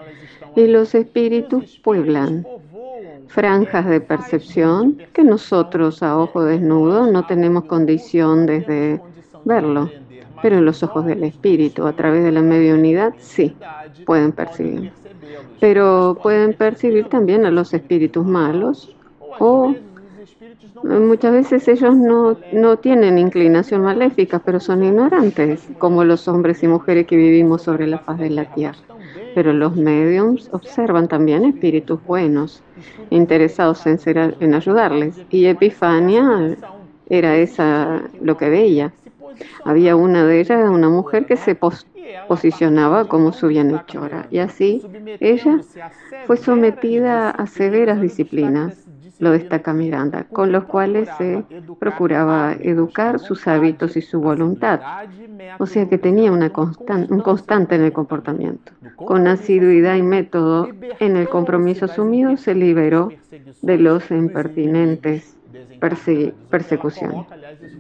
Y 0.56 0.66
los 0.66 0.94
espíritus 0.94 1.80
pueblan 1.82 2.46
franjas 3.28 3.86
de 3.86 4.00
percepción 4.00 4.98
que 5.12 5.22
nosotros 5.22 6.02
a 6.02 6.18
ojo 6.18 6.42
desnudo 6.44 7.06
no 7.06 7.26
tenemos 7.26 7.64
condición 7.64 8.46
desde 8.46 9.00
verlo. 9.44 9.90
Pero 10.42 10.58
en 10.58 10.64
los 10.64 10.82
ojos 10.82 11.06
del 11.06 11.24
espíritu, 11.24 11.86
a 11.86 11.92
través 11.92 12.24
de 12.24 12.32
la 12.32 12.42
mediunidad, 12.42 13.14
sí, 13.18 13.54
pueden 14.06 14.32
percibir. 14.32 14.92
Pero 15.60 16.18
pueden 16.22 16.54
percibir 16.54 17.08
también 17.08 17.44
a 17.44 17.50
los 17.50 17.74
espíritus 17.74 18.26
malos 18.26 18.94
o 19.38 19.74
muchas 20.82 21.32
veces 21.32 21.68
ellos 21.68 21.94
no, 21.96 22.36
no 22.52 22.78
tienen 22.78 23.18
inclinación 23.18 23.82
maléfica, 23.82 24.38
pero 24.38 24.60
son 24.60 24.82
ignorantes, 24.82 25.68
como 25.78 26.04
los 26.04 26.26
hombres 26.28 26.62
y 26.62 26.68
mujeres 26.68 27.06
que 27.06 27.16
vivimos 27.16 27.62
sobre 27.62 27.86
la 27.86 27.98
faz 27.98 28.18
de 28.18 28.30
la 28.30 28.46
tierra. 28.54 28.78
Pero 29.34 29.52
los 29.52 29.76
mediums 29.76 30.48
observan 30.52 31.06
también 31.08 31.44
espíritus 31.44 32.04
buenos, 32.04 32.62
interesados 33.10 33.86
en, 33.86 33.98
ser, 33.98 34.36
en 34.40 34.54
ayudarles. 34.54 35.20
Y 35.30 35.46
Epifania 35.46 36.56
era 37.08 37.36
esa 37.36 38.02
lo 38.20 38.36
que 38.36 38.48
veía. 38.48 38.92
Había 39.64 39.96
una 39.96 40.24
de 40.24 40.40
ellas, 40.40 40.68
una 40.70 40.88
mujer 40.88 41.26
que 41.26 41.36
se 41.36 41.56
posicionaba 42.28 43.06
como 43.06 43.32
su 43.32 43.48
bienhechora 43.48 44.26
y 44.30 44.38
así 44.38 44.82
ella 45.20 45.60
fue 46.26 46.36
sometida 46.36 47.30
a 47.30 47.46
severas 47.46 48.00
disciplinas, 48.00 48.86
lo 49.18 49.32
destaca 49.32 49.74
Miranda, 49.74 50.24
con 50.32 50.50
los 50.50 50.64
cuales 50.64 51.08
se 51.18 51.44
procuraba 51.78 52.54
educar 52.54 53.18
sus 53.20 53.46
hábitos 53.46 53.96
y 53.96 54.02
su 54.02 54.20
voluntad. 54.20 54.80
O 55.58 55.66
sea 55.66 55.88
que 55.88 55.98
tenía 55.98 56.32
una 56.32 56.50
un 57.10 57.20
constante 57.20 57.74
en 57.74 57.82
el 57.82 57.92
comportamiento. 57.92 58.72
Con 58.96 59.28
asiduidad 59.28 59.96
y 59.96 60.02
método 60.02 60.68
en 61.00 61.16
el 61.16 61.28
compromiso 61.28 61.84
asumido 61.84 62.36
se 62.38 62.54
liberó 62.54 63.10
de 63.60 63.76
los 63.76 64.10
impertinentes 64.10 65.36
persecución. 66.50 67.26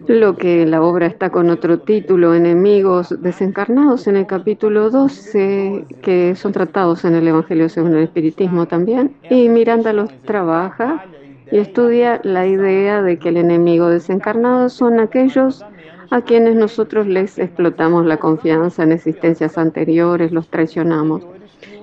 Lo 0.06 0.36
que 0.36 0.66
la 0.66 0.82
obra 0.82 1.06
está 1.06 1.30
con 1.30 1.50
otro 1.50 1.80
título, 1.80 2.34
Enemigos 2.34 3.14
desencarnados, 3.20 4.06
en 4.06 4.16
el 4.16 4.26
capítulo 4.26 4.90
12, 4.90 5.84
que 6.02 6.34
son 6.34 6.52
tratados 6.52 7.04
en 7.04 7.14
el 7.14 7.28
Evangelio 7.28 7.68
según 7.68 7.96
el 7.96 8.04
Espiritismo 8.04 8.66
también. 8.66 9.14
Y 9.28 9.48
Miranda 9.48 9.92
los 9.92 10.10
trabaja 10.22 11.04
y 11.52 11.58
estudia 11.58 12.20
la 12.24 12.46
idea 12.46 13.02
de 13.02 13.18
que 13.18 13.28
el 13.30 13.36
enemigo 13.36 13.88
desencarnado 13.88 14.68
son 14.68 15.00
aquellos 15.00 15.64
a 16.10 16.22
quienes 16.22 16.56
nosotros 16.56 17.06
les 17.06 17.38
explotamos 17.38 18.04
la 18.04 18.16
confianza 18.16 18.82
en 18.82 18.92
existencias 18.92 19.56
anteriores, 19.58 20.32
los 20.32 20.48
traicionamos. 20.48 21.22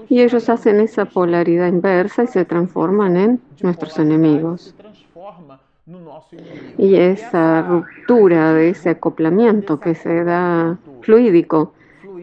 Y 0.10 0.22
ellos 0.22 0.50
hacen 0.50 0.80
esa 0.80 1.06
polaridad 1.06 1.68
inversa 1.68 2.24
y 2.24 2.28
se 2.28 2.46
transforman 2.46 3.18
en 3.18 3.42
nuestros 3.62 3.98
enemigos. 4.00 4.74
Y 6.78 6.96
esa 6.96 7.62
ruptura 7.62 8.54
de 8.54 8.70
ese 8.70 8.90
acoplamiento 8.90 9.80
que 9.80 9.96
se 9.96 10.24
da 10.24 10.78
fluídico 11.02 11.74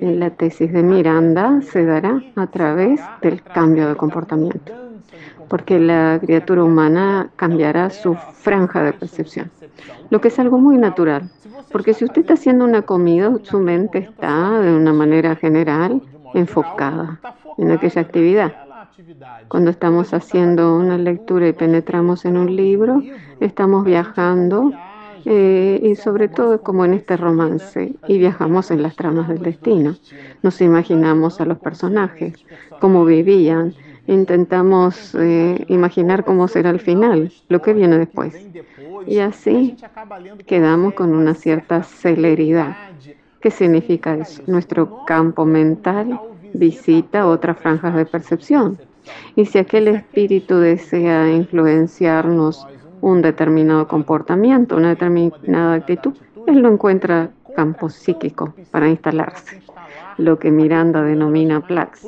en 0.00 0.20
la 0.20 0.30
tesis 0.30 0.73
de 0.73 0.82
Miranda 0.82 1.62
se 1.62 1.84
dará 1.84 2.20
a 2.37 2.46
través 2.46 3.00
del 3.23 3.42
cambio 3.42 3.88
de 3.88 3.96
comportamiento, 3.96 4.73
porque 5.49 5.78
la 5.78 6.18
criatura 6.20 6.62
humana 6.62 7.30
cambiará 7.37 7.88
su 7.90 8.14
franja 8.14 8.82
de 8.82 8.92
percepción, 8.92 9.50
lo 10.11 10.20
que 10.20 10.28
es 10.28 10.38
algo 10.38 10.58
muy 10.58 10.76
natural, 10.76 11.30
porque 11.73 11.94
si 11.94 12.04
usted 12.04 12.20
está 12.20 12.34
haciendo 12.34 12.64
una 12.64 12.82
comida, 12.82 13.32
su 13.42 13.61
mente 13.61 13.99
está 13.99 14.61
de 14.61 14.76
una 14.76 14.92
manera 14.92 15.37
general 15.37 16.02
enfocada 16.34 17.20
en 17.56 17.70
aquella 17.70 18.02
actividad. 18.02 18.63
Cuando 19.49 19.71
estamos 19.71 20.15
haciendo 20.15 20.77
una 20.77 20.99
lectura 20.99 21.49
y 21.49 21.53
penetramos 21.53 22.25
en 22.25 22.37
un 22.37 22.55
libro, 22.55 23.03
estamos 23.41 23.85
viajando 23.85 24.73
eh, 25.25 25.81
y 25.83 25.97
sobre 25.97 26.29
todo 26.29 26.61
como 26.61 26.85
en 26.85 26.95
este 26.95 27.17
romance 27.17 27.95
y 28.07 28.19
viajamos 28.19 28.71
en 28.71 28.83
las 28.83 28.95
tramas 28.95 29.29
del 29.29 29.41
destino. 29.41 29.97
Nos 30.43 30.61
imaginamos 30.61 31.41
a 31.41 31.45
los 31.45 31.59
personajes, 31.59 32.35
cómo 32.81 33.05
vivían, 33.05 33.75
intentamos 34.07 35.15
eh, 35.15 35.65
imaginar 35.69 36.25
cómo 36.25 36.47
será 36.47 36.71
el 36.71 36.81
final, 36.81 37.33
lo 37.49 37.63
que 37.63 37.73
viene 37.73 37.99
después. 37.99 38.35
Y 39.07 39.19
así 39.19 39.77
quedamos 40.47 40.95
con 40.95 41.15
una 41.15 41.35
cierta 41.35 41.83
celeridad. 41.83 42.77
¿Qué 43.41 43.51
significa 43.51 44.15
eso? 44.15 44.43
Nuestro 44.47 45.05
campo 45.05 45.45
mental 45.45 46.19
visita 46.54 47.26
otras 47.26 47.58
franjas 47.58 47.94
de 47.94 48.06
percepción. 48.06 48.78
Y 49.37 49.44
si 49.44 49.58
aquel 49.58 49.88
espíritu 49.88 50.58
desea 50.58 51.30
influenciarnos 51.30 52.66
un 53.00 53.20
determinado 53.20 53.87
comportamiento, 53.87 54.76
una 54.76 54.90
determinada 54.90 55.75
actitud, 55.75 56.14
él 56.46 56.62
no 56.62 56.70
encuentra 56.73 57.30
campo 57.54 57.90
psíquico 57.90 58.54
para 58.70 58.88
instalarse, 58.88 59.62
lo 60.16 60.38
que 60.38 60.50
Miranda 60.50 61.02
denomina 61.02 61.61
plax. 61.61 62.06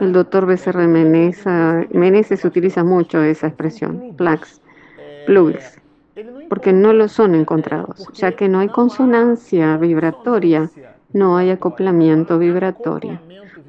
El 0.00 0.12
doctor 0.12 0.46
Becerra 0.46 0.86
Meneses 0.86 2.44
utiliza 2.44 2.84
mucho 2.84 3.22
esa 3.22 3.48
expresión, 3.48 4.14
plax, 4.16 4.60
plugs, 5.26 5.80
porque 6.48 6.72
no 6.72 6.92
lo 6.92 7.08
son 7.08 7.34
encontrados, 7.34 8.06
ya 8.14 8.32
que 8.32 8.48
no 8.48 8.60
hay 8.60 8.68
consonancia 8.68 9.76
vibratoria, 9.76 10.70
no 11.12 11.36
hay 11.36 11.50
acoplamiento 11.50 12.38
vibratorio 12.38 13.20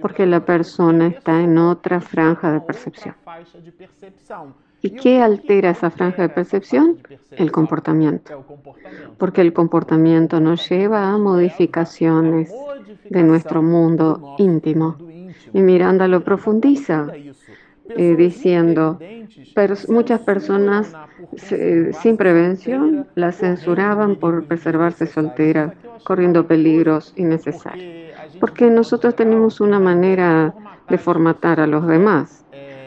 porque 0.03 0.25
la 0.25 0.43
persona 0.43 1.07
está 1.07 1.39
en 1.39 1.57
otra 1.57 2.01
franja 2.01 2.51
de 2.51 2.59
percepción. 2.59 3.15
¿Y 4.81 4.89
qué 4.89 5.21
altera 5.21 5.69
esa 5.69 5.89
franja 5.89 6.23
de 6.23 6.27
percepción? 6.27 6.97
El 7.31 7.53
comportamiento. 7.53 8.43
Porque 9.17 9.39
el 9.39 9.53
comportamiento 9.53 10.41
nos 10.41 10.69
lleva 10.69 11.09
a 11.09 11.17
modificaciones 11.17 12.53
de 13.09 13.23
nuestro 13.23 13.63
mundo 13.63 14.35
íntimo. 14.39 14.97
Y 15.53 15.61
Miranda 15.61 16.09
lo 16.09 16.21
profundiza 16.21 17.07
eh, 17.95 18.15
diciendo, 18.17 18.99
pero 19.55 19.75
muchas 19.87 20.19
personas 20.19 20.93
sin 22.01 22.17
prevención 22.17 23.07
la 23.15 23.31
censuraban 23.31 24.17
por 24.17 24.43
preservarse 24.47 25.07
soltera, 25.07 25.75
corriendo 26.03 26.45
peligros 26.45 27.13
innecesarios 27.15 28.02
porque 28.39 28.69
nosotros 28.69 29.15
tenemos 29.15 29.61
una 29.61 29.79
manera 29.79 30.53
de 30.89 30.97
formatar 30.97 31.59
a 31.59 31.67
los 31.67 31.87
demás. 31.87 32.45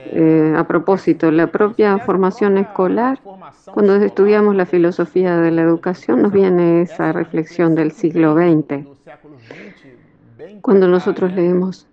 Eh, 0.09 0.55
a 0.57 0.65
propósito, 0.65 1.31
la 1.31 1.49
propia 1.49 1.99
formación 1.99 2.59
escolar, 2.59 3.19
cuando 3.73 3.97
estudiamos 3.97 4.55
la 4.55 4.65
filosofía 4.65 5.37
de 5.38 5.50
la 5.50 5.62
educación, 5.62 6.23
nos 6.23 6.33
viene 6.33 6.83
esa 6.83 7.12
reflexión 7.12 7.75
del 7.75 7.91
siglo 7.91 8.35
XX. 8.35 8.87
Cuando 10.62 10.87
nosotros 10.87 11.33
leemos 11.33 11.88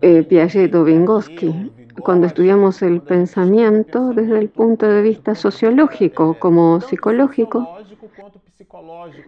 eh, 0.00 0.22
Piaget 0.22 0.74
o 0.74 0.84
Vygotsky, 0.84 1.70
cuando 2.00 2.26
estudiamos 2.26 2.82
el 2.82 3.00
pensamiento 3.02 4.12
desde 4.14 4.38
el 4.38 4.48
punto 4.48 4.86
de 4.86 5.02
vista 5.02 5.34
sociológico 5.34 6.38
como 6.38 6.80
psicológico, 6.80 7.78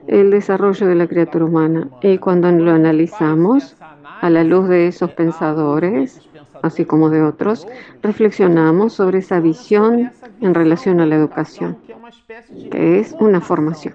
el 0.07 0.31
desarrollo 0.31 0.87
de 0.87 0.95
la 0.95 1.07
criatura 1.07 1.45
humana. 1.45 1.89
Y 2.03 2.19
cuando 2.19 2.51
lo 2.51 2.73
analizamos 2.73 3.77
a 4.21 4.31
la 4.31 4.45
luz 4.45 4.69
de 4.69 4.89
esos 4.89 5.11
pensadores, 5.13 6.29
así 6.63 6.85
como 6.85 7.11
de 7.11 7.23
otros, 7.23 7.67
reflexionamos 8.03 8.95
sobre 8.95 9.19
esa 9.19 9.41
visión 9.41 10.13
en 10.41 10.55
relación 10.55 11.01
a 11.01 11.07
la 11.07 11.17
educación, 11.17 11.79
que 12.71 12.99
es 12.99 13.15
una 13.21 13.41
formación. 13.41 13.95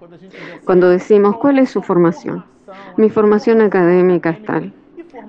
Cuando 0.65 0.89
decimos, 0.89 1.37
¿cuál 1.37 1.59
es 1.59 1.69
su 1.69 1.81
formación? 1.81 2.45
Mi 2.97 3.09
formación 3.09 3.61
académica 3.61 4.29
es 4.29 4.43
tal 4.43 4.73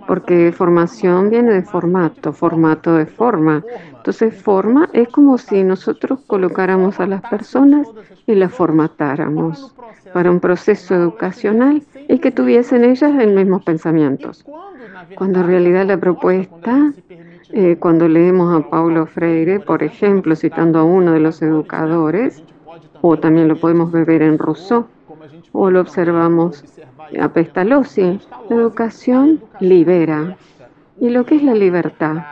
porque 0.06 0.52
formación 0.52 1.30
viene 1.30 1.52
de 1.52 1.62
formato, 1.62 2.32
formato 2.32 2.94
de 2.94 3.06
forma. 3.06 3.64
Entonces, 3.96 4.34
forma 4.34 4.88
es 4.92 5.08
como 5.08 5.38
si 5.38 5.62
nosotros 5.62 6.20
colocáramos 6.26 6.98
a 7.00 7.06
las 7.06 7.22
personas 7.22 7.88
y 8.26 8.34
las 8.34 8.52
formatáramos 8.52 9.74
para 10.12 10.30
un 10.30 10.40
proceso 10.40 10.94
educacional 10.94 11.82
y 12.08 12.18
que 12.18 12.30
tuviesen 12.30 12.84
ellas 12.84 13.12
los 13.14 13.26
mismos 13.26 13.62
pensamientos. 13.62 14.44
Cuando 15.16 15.40
en 15.40 15.46
realidad 15.46 15.86
la 15.86 15.96
propuesta, 15.96 16.92
eh, 17.50 17.76
cuando 17.78 18.08
leemos 18.08 18.54
a 18.54 18.68
Paulo 18.68 19.06
Freire, 19.06 19.60
por 19.60 19.82
ejemplo, 19.82 20.34
citando 20.36 20.78
a 20.78 20.84
uno 20.84 21.12
de 21.12 21.20
los 21.20 21.42
educadores, 21.42 22.42
o 23.00 23.18
también 23.18 23.48
lo 23.48 23.56
podemos 23.56 23.90
ver 23.92 24.22
en 24.22 24.38
Rousseau, 24.38 24.86
o 25.52 25.70
lo 25.70 25.80
observamos 25.80 26.64
a 27.20 27.28
Pestalozzi, 27.28 28.20
la 28.48 28.56
educación 28.56 29.40
libera. 29.60 30.36
¿Y 31.00 31.10
lo 31.10 31.26
que 31.26 31.36
es 31.36 31.42
la 31.42 31.54
libertad? 31.54 32.24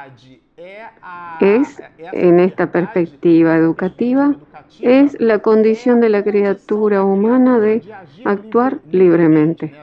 Es, 1.41 1.83
en 2.13 2.39
esta 2.41 2.71
perspectiva 2.71 3.57
educativa, 3.57 4.35
es 4.81 5.21
la 5.21 5.41
condición 5.41 6.01
de 6.01 6.09
la 6.09 6.23
criatura 6.23 7.05
humana 7.05 7.59
de 7.59 7.83
actuar 8.25 8.79
libremente. 8.91 9.75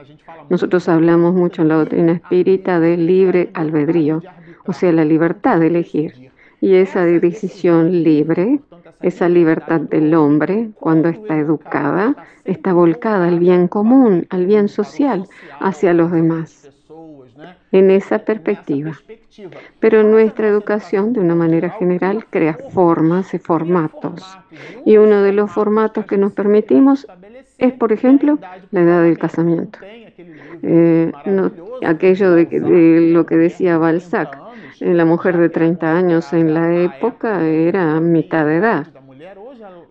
Nosotros 0.48 0.88
hablamos 0.88 1.34
mucho 1.34 1.62
en 1.62 1.68
la 1.68 1.76
doctrina 1.76 2.12
espírita 2.12 2.80
de 2.80 2.96
libre 2.96 3.50
albedrío, 3.54 4.22
o 4.66 4.72
sea, 4.72 4.92
la 4.92 5.04
libertad 5.04 5.60
de 5.60 5.66
elegir. 5.68 6.30
Y 6.60 6.74
esa 6.74 7.04
decisión 7.04 8.02
libre, 8.02 8.60
esa 9.00 9.28
libertad 9.28 9.80
del 9.80 10.14
hombre, 10.14 10.70
cuando 10.74 11.08
está 11.08 11.36
educada, 11.36 12.16
está 12.44 12.72
volcada 12.72 13.28
al 13.28 13.38
bien 13.38 13.68
común, 13.68 14.26
al 14.30 14.46
bien 14.46 14.68
social, 14.68 15.26
hacia 15.60 15.94
los 15.94 16.10
demás. 16.10 16.70
En 17.72 17.90
esa 17.90 18.18
perspectiva. 18.20 18.92
Pero 19.80 20.02
nuestra 20.02 20.48
educación, 20.48 21.12
de 21.12 21.20
una 21.20 21.34
manera 21.34 21.70
general, 21.70 22.26
crea 22.28 22.58
formas 22.70 23.32
y 23.34 23.38
formatos. 23.38 24.38
Y 24.84 24.96
uno 24.96 25.22
de 25.22 25.32
los 25.32 25.50
formatos 25.50 26.06
que 26.06 26.18
nos 26.18 26.32
permitimos 26.32 27.06
es, 27.58 27.72
por 27.72 27.92
ejemplo, 27.92 28.38
la 28.70 28.80
edad 28.80 29.02
del 29.02 29.18
casamiento. 29.18 29.78
Eh, 30.62 31.12
aquello 31.84 32.32
de, 32.32 33.10
lo 33.12 33.26
que 33.26 33.36
decía 33.36 33.78
Balzac, 33.78 34.38
eh, 34.80 34.94
la 34.94 35.04
mujer 35.04 35.36
de 35.36 35.48
30 35.48 35.96
años 35.96 36.32
en 36.32 36.54
la 36.54 36.74
época 36.74 37.46
era 37.46 38.00
mitad 38.00 38.46
de 38.46 38.56
edad. 38.56 38.86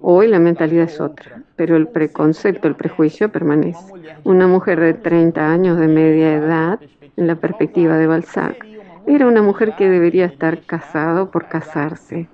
Hoy 0.01 0.27
la 0.27 0.39
mentalidad 0.39 0.85
es 0.85 1.01
otra, 1.01 1.43
pero 1.55 1.75
el 1.75 1.87
preconcepto, 1.87 2.67
el 2.67 2.75
prejuicio 2.75 3.31
permanece. 3.31 3.93
Una 4.23 4.47
mujer 4.47 4.79
de 4.79 4.93
30 4.93 5.51
años 5.51 5.77
de 5.79 5.87
media 5.87 6.35
edad, 6.35 6.79
en 7.15 7.27
la 7.27 7.35
perspectiva 7.35 7.97
de 7.97 8.07
Balzac, 8.07 8.63
era 9.07 9.27
una 9.27 9.41
mujer 9.41 9.73
que 9.75 9.89
debería 9.89 10.25
estar 10.25 10.61
casado 10.61 11.31
por 11.31 11.47
casarse. 11.47 12.29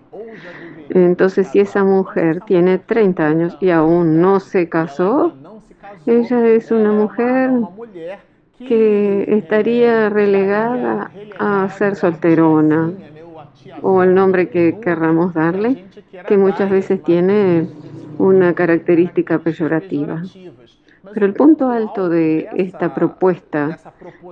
Entonces, 0.90 1.48
si 1.48 1.60
esa 1.60 1.84
mujer 1.84 2.42
tiene 2.42 2.80
30 2.80 3.26
años 3.26 3.58
y 3.62 3.70
aún 3.70 4.20
no 4.20 4.40
se 4.40 4.68
casó, 4.68 5.34
ella 6.06 6.46
es 6.48 6.70
una 6.70 6.92
mujer 6.92 7.52
que 8.60 9.26
estaría 9.28 10.10
relegada 10.10 11.12
a 11.40 11.70
ser 11.70 11.96
solterona 11.96 12.92
o 13.82 14.04
el 14.04 14.14
nombre 14.14 14.50
que 14.50 14.80
querramos 14.82 15.34
darle, 15.34 15.86
que 16.28 16.38
muchas 16.38 16.70
veces 16.70 17.02
tiene 17.04 17.68
una 18.18 18.54
característica 18.54 19.40
peyorativa. 19.40 20.22
Pero 21.14 21.26
el 21.26 21.34
punto 21.34 21.70
alto 21.70 22.08
de 22.08 22.48
esta 22.56 22.96
propuesta 22.96 23.78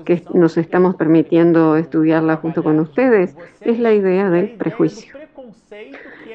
que 0.06 0.24
nos 0.34 0.58
estamos 0.58 0.96
permitiendo 0.96 1.76
estudiarla 1.76 2.38
junto 2.38 2.64
con 2.64 2.80
ustedes 2.80 3.36
es 3.60 3.80
la 3.80 3.94
idea 3.94 4.30
del 4.30 4.52
prejuicio, 4.52 5.14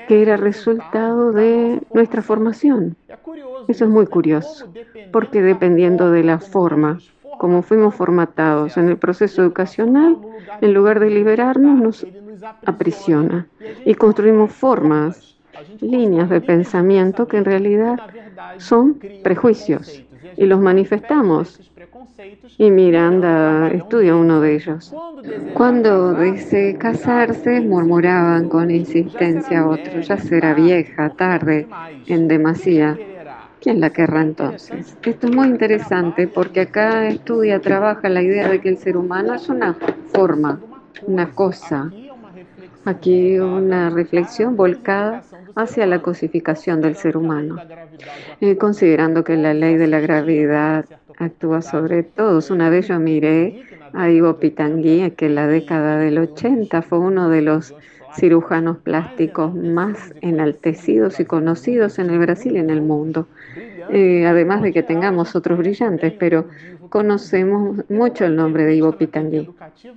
que 0.09 0.22
era 0.22 0.37
resultado 0.37 1.33
de 1.33 1.81
nuestra 1.94 2.20
formación. 2.20 2.96
Eso 3.66 3.85
es 3.85 3.90
muy 3.90 4.07
curioso, 4.07 4.66
porque 5.11 5.40
dependiendo 5.42 6.11
de 6.11 6.22
la 6.22 6.38
forma 6.38 6.99
como 7.38 7.62
fuimos 7.62 7.94
formatados 7.94 8.77
en 8.77 8.88
el 8.88 8.96
proceso 8.96 9.42
educacional, 9.42 10.16
en 10.61 10.72
lugar 10.72 11.01
de 11.01 11.11
liberarnos, 11.11 11.79
nos 11.79 12.07
aprisiona 12.64 13.46
y 13.85 13.94
construimos 13.94 14.53
formas, 14.53 15.37
líneas 15.81 16.29
de 16.29 16.40
pensamiento 16.40 17.27
que 17.27 17.38
en 17.38 17.44
realidad 17.44 17.99
son 18.59 18.99
prejuicios 19.22 20.03
y 20.37 20.46
los 20.46 20.61
manifestamos. 20.61 21.70
Y 22.59 22.70
Miranda 22.70 23.68
estudia 23.68 24.16
uno 24.16 24.40
de 24.40 24.55
ellos. 24.57 24.94
Cuando 25.55 26.14
desee 26.14 26.77
casarse, 26.77 27.61
murmuraban 27.61 28.49
con 28.49 28.70
insistencia 28.70 29.61
a 29.61 29.68
otro, 29.68 30.01
ya 30.01 30.16
será 30.16 30.55
vieja, 30.55 31.11
tarde, 31.11 31.66
en 32.07 32.29
demasía. 32.29 32.99
¿Quién 33.61 33.81
la 33.81 33.90
querrá 33.90 34.22
entonces? 34.22 34.96
Esto 35.05 35.27
es 35.27 35.35
muy 35.35 35.49
interesante 35.49 36.29
porque 36.29 36.61
acá 36.61 37.09
estudia, 37.09 37.61
trabaja 37.61 38.09
la 38.09 38.22
idea 38.22 38.49
de 38.49 38.61
que 38.61 38.68
el 38.68 38.79
ser 38.79 38.96
humano 38.96 39.35
es 39.35 39.49
una 39.49 39.77
forma, 40.12 40.61
una 41.07 41.31
cosa. 41.31 41.90
Aquí 42.87 43.40
una 43.40 43.90
reflexión 43.90 44.55
volcada 44.55 45.25
hacia 45.57 45.87
la 45.87 46.03
cosificación 46.03 46.81
del 46.81 46.94
ser 46.94 47.16
humano, 47.16 47.57
eh, 48.40 48.57
considerando 48.57 49.25
que 49.25 49.37
la 49.37 49.55
ley 49.55 49.75
de 49.75 49.88
la 49.88 49.99
gravedad 49.99 50.85
actúa 51.18 51.62
sobre 51.62 52.05
todos. 52.05 52.49
Una 52.51 52.70
vez 52.70 52.87
yo 52.87 53.01
miré 53.01 53.64
a 53.92 54.09
Ivo 54.09 54.38
Pitangui, 54.38 55.11
que 55.16 55.27
en 55.27 55.35
la 55.35 55.49
década 55.49 55.99
del 55.99 56.16
80 56.16 56.81
fue 56.83 57.01
uno 57.01 57.29
de 57.29 57.42
los 57.42 57.75
cirujanos 58.14 58.79
plásticos 58.79 59.53
más 59.53 60.14
enaltecidos 60.20 61.18
y 61.18 61.25
conocidos 61.25 61.99
en 61.99 62.11
el 62.11 62.20
Brasil 62.20 62.55
y 62.55 62.61
en 62.61 62.70
el 62.70 62.83
mundo. 62.83 63.27
Eh, 63.90 64.27
además 64.27 64.62
de 64.62 64.72
que 64.72 64.85
tengamos 64.85 65.35
otros 65.35 65.59
brillantes, 65.59 66.12
pero 66.12 66.46
conocemos 66.88 67.85
mucho 67.88 68.25
el 68.25 68.37
nombre 68.37 68.64
de 68.64 68.77
Ivo 68.77 68.92
Pitangui. 68.92 69.51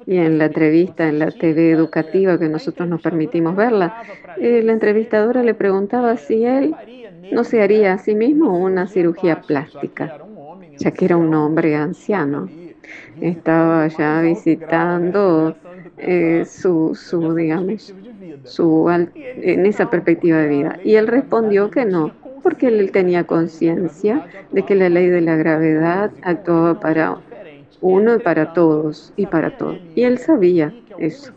Y 0.06 0.18
en 0.18 0.38
la 0.38 0.46
entrevista 0.46 1.08
en 1.08 1.20
la 1.20 1.32
TV 1.32 1.72
educativa 1.72 2.38
que 2.38 2.50
nosotros 2.50 2.88
nos 2.88 3.02
permitimos 3.02 3.56
verla, 3.56 4.04
eh, 4.38 4.62
la 4.64 4.74
entrevistadora 4.74 5.44
le 5.44 5.54
preguntaba 5.54 6.18
si 6.18 6.46
él 6.46 6.76
no 7.32 7.44
se 7.44 7.62
haría 7.62 7.94
a 7.94 7.98
sí 7.98 8.16
mismo 8.16 8.58
una 8.58 8.88
cirugía 8.88 9.42
plástica, 9.42 10.18
ya 10.78 10.92
que 10.92 11.06
era 11.06 11.18
un 11.18 11.34
hombre 11.34 11.76
anciano. 11.76 12.50
Estaba 13.22 13.88
ya 13.88 14.22
visitando 14.22 15.56
eh, 15.98 16.46
su, 16.46 16.96
su, 16.96 17.36
digamos, 17.36 17.94
su, 18.44 18.90
en 18.90 19.66
esa 19.66 19.90
perspectiva 19.90 20.38
de 20.38 20.48
vida. 20.48 20.80
Y 20.84 20.96
él 20.96 21.08
respondió 21.08 21.70
que 21.70 21.86
no, 21.86 22.14
porque 22.42 22.68
él 22.68 22.92
tenía 22.92 23.26
conciencia 23.26 24.26
de 24.52 24.64
que 24.64 24.76
la 24.76 24.90
ley 24.90 25.08
de 25.08 25.22
la 25.22 25.36
gravedad 25.36 26.12
actuaba 26.22 26.80
para 26.80 27.18
uno 27.82 28.16
y 28.16 28.20
para 28.20 28.54
todos 28.54 29.14
y 29.16 29.26
para 29.26 29.58
todos. 29.58 29.80
Y 29.96 30.04
él 30.04 30.18
sabía 30.18 30.74
eso. 30.98 31.32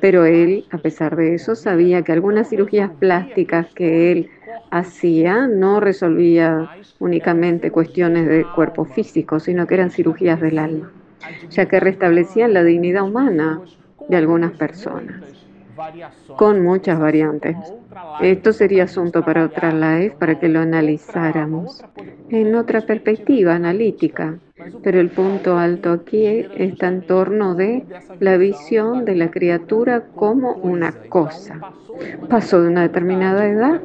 Pero 0.00 0.24
él, 0.24 0.66
a 0.70 0.78
pesar 0.78 1.16
de 1.16 1.34
eso, 1.34 1.54
sabía 1.54 2.02
que 2.02 2.12
algunas 2.12 2.48
cirugías 2.48 2.90
plásticas 2.98 3.66
que 3.74 4.12
él 4.12 4.30
hacía 4.70 5.46
no 5.46 5.80
resolvía 5.80 6.68
únicamente 6.98 7.70
cuestiones 7.70 8.28
de 8.28 8.44
cuerpo 8.54 8.84
físico, 8.84 9.40
sino 9.40 9.66
que 9.66 9.74
eran 9.74 9.90
cirugías 9.90 10.40
del 10.40 10.58
alma, 10.58 10.90
ya 11.50 11.66
que 11.66 11.80
restablecían 11.80 12.52
la 12.52 12.64
dignidad 12.64 13.04
humana 13.04 13.60
de 14.08 14.16
algunas 14.16 14.52
personas 14.52 15.22
con 16.36 16.62
muchas 16.62 16.98
variantes. 16.98 17.56
Esto 18.20 18.52
sería 18.52 18.84
asunto 18.84 19.24
para 19.24 19.44
otra 19.44 19.72
live, 19.72 20.16
para 20.18 20.38
que 20.38 20.48
lo 20.48 20.60
analizáramos 20.60 21.84
en 22.30 22.54
otra 22.54 22.80
perspectiva 22.80 23.54
analítica. 23.54 24.38
Pero 24.82 25.00
el 25.00 25.10
punto 25.10 25.58
alto 25.58 25.92
aquí 25.92 26.26
está 26.26 26.88
en 26.88 27.02
torno 27.02 27.54
de 27.54 27.84
la 28.20 28.36
visión 28.36 29.04
de 29.04 29.16
la 29.16 29.30
criatura 29.30 30.06
como 30.14 30.54
una 30.54 30.92
cosa. 31.08 31.60
Pasó 32.28 32.62
de 32.62 32.68
una 32.68 32.82
determinada 32.82 33.46
edad 33.46 33.80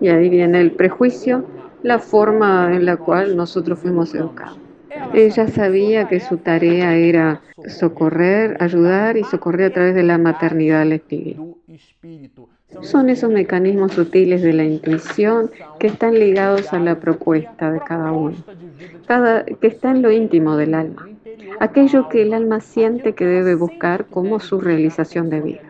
y 0.00 0.08
ahí 0.08 0.28
viene 0.28 0.60
el 0.60 0.72
prejuicio, 0.72 1.44
la 1.82 1.98
forma 1.98 2.74
en 2.74 2.84
la 2.84 2.96
cual 2.96 3.36
nosotros 3.36 3.78
fuimos 3.78 4.14
educados. 4.14 4.58
Ella 5.14 5.48
sabía 5.48 6.08
que 6.08 6.20
su 6.20 6.38
tarea 6.38 6.96
era 6.96 7.40
socorrer, 7.66 8.56
ayudar 8.60 9.16
y 9.16 9.24
socorrer 9.24 9.70
a 9.70 9.74
través 9.74 9.94
de 9.94 10.02
la 10.02 10.18
maternidad 10.18 10.82
al 10.82 10.92
espíritu. 10.92 11.56
Son 12.82 13.10
esos 13.10 13.30
mecanismos 13.30 13.92
sutiles 13.92 14.42
de 14.42 14.52
la 14.52 14.64
intuición 14.64 15.50
que 15.78 15.88
están 15.88 16.14
ligados 16.14 16.72
a 16.72 16.78
la 16.78 16.98
propuesta 16.98 17.70
de 17.70 17.80
cada 17.80 18.12
uno, 18.12 18.36
cada, 19.06 19.44
que 19.44 19.66
está 19.66 19.90
en 19.90 20.02
lo 20.02 20.10
íntimo 20.10 20.56
del 20.56 20.74
alma, 20.74 21.08
aquello 21.58 22.08
que 22.08 22.22
el 22.22 22.32
alma 22.32 22.60
siente 22.60 23.14
que 23.14 23.26
debe 23.26 23.54
buscar 23.54 24.06
como 24.06 24.40
su 24.40 24.60
realización 24.60 25.30
de 25.30 25.40
vida. 25.40 25.62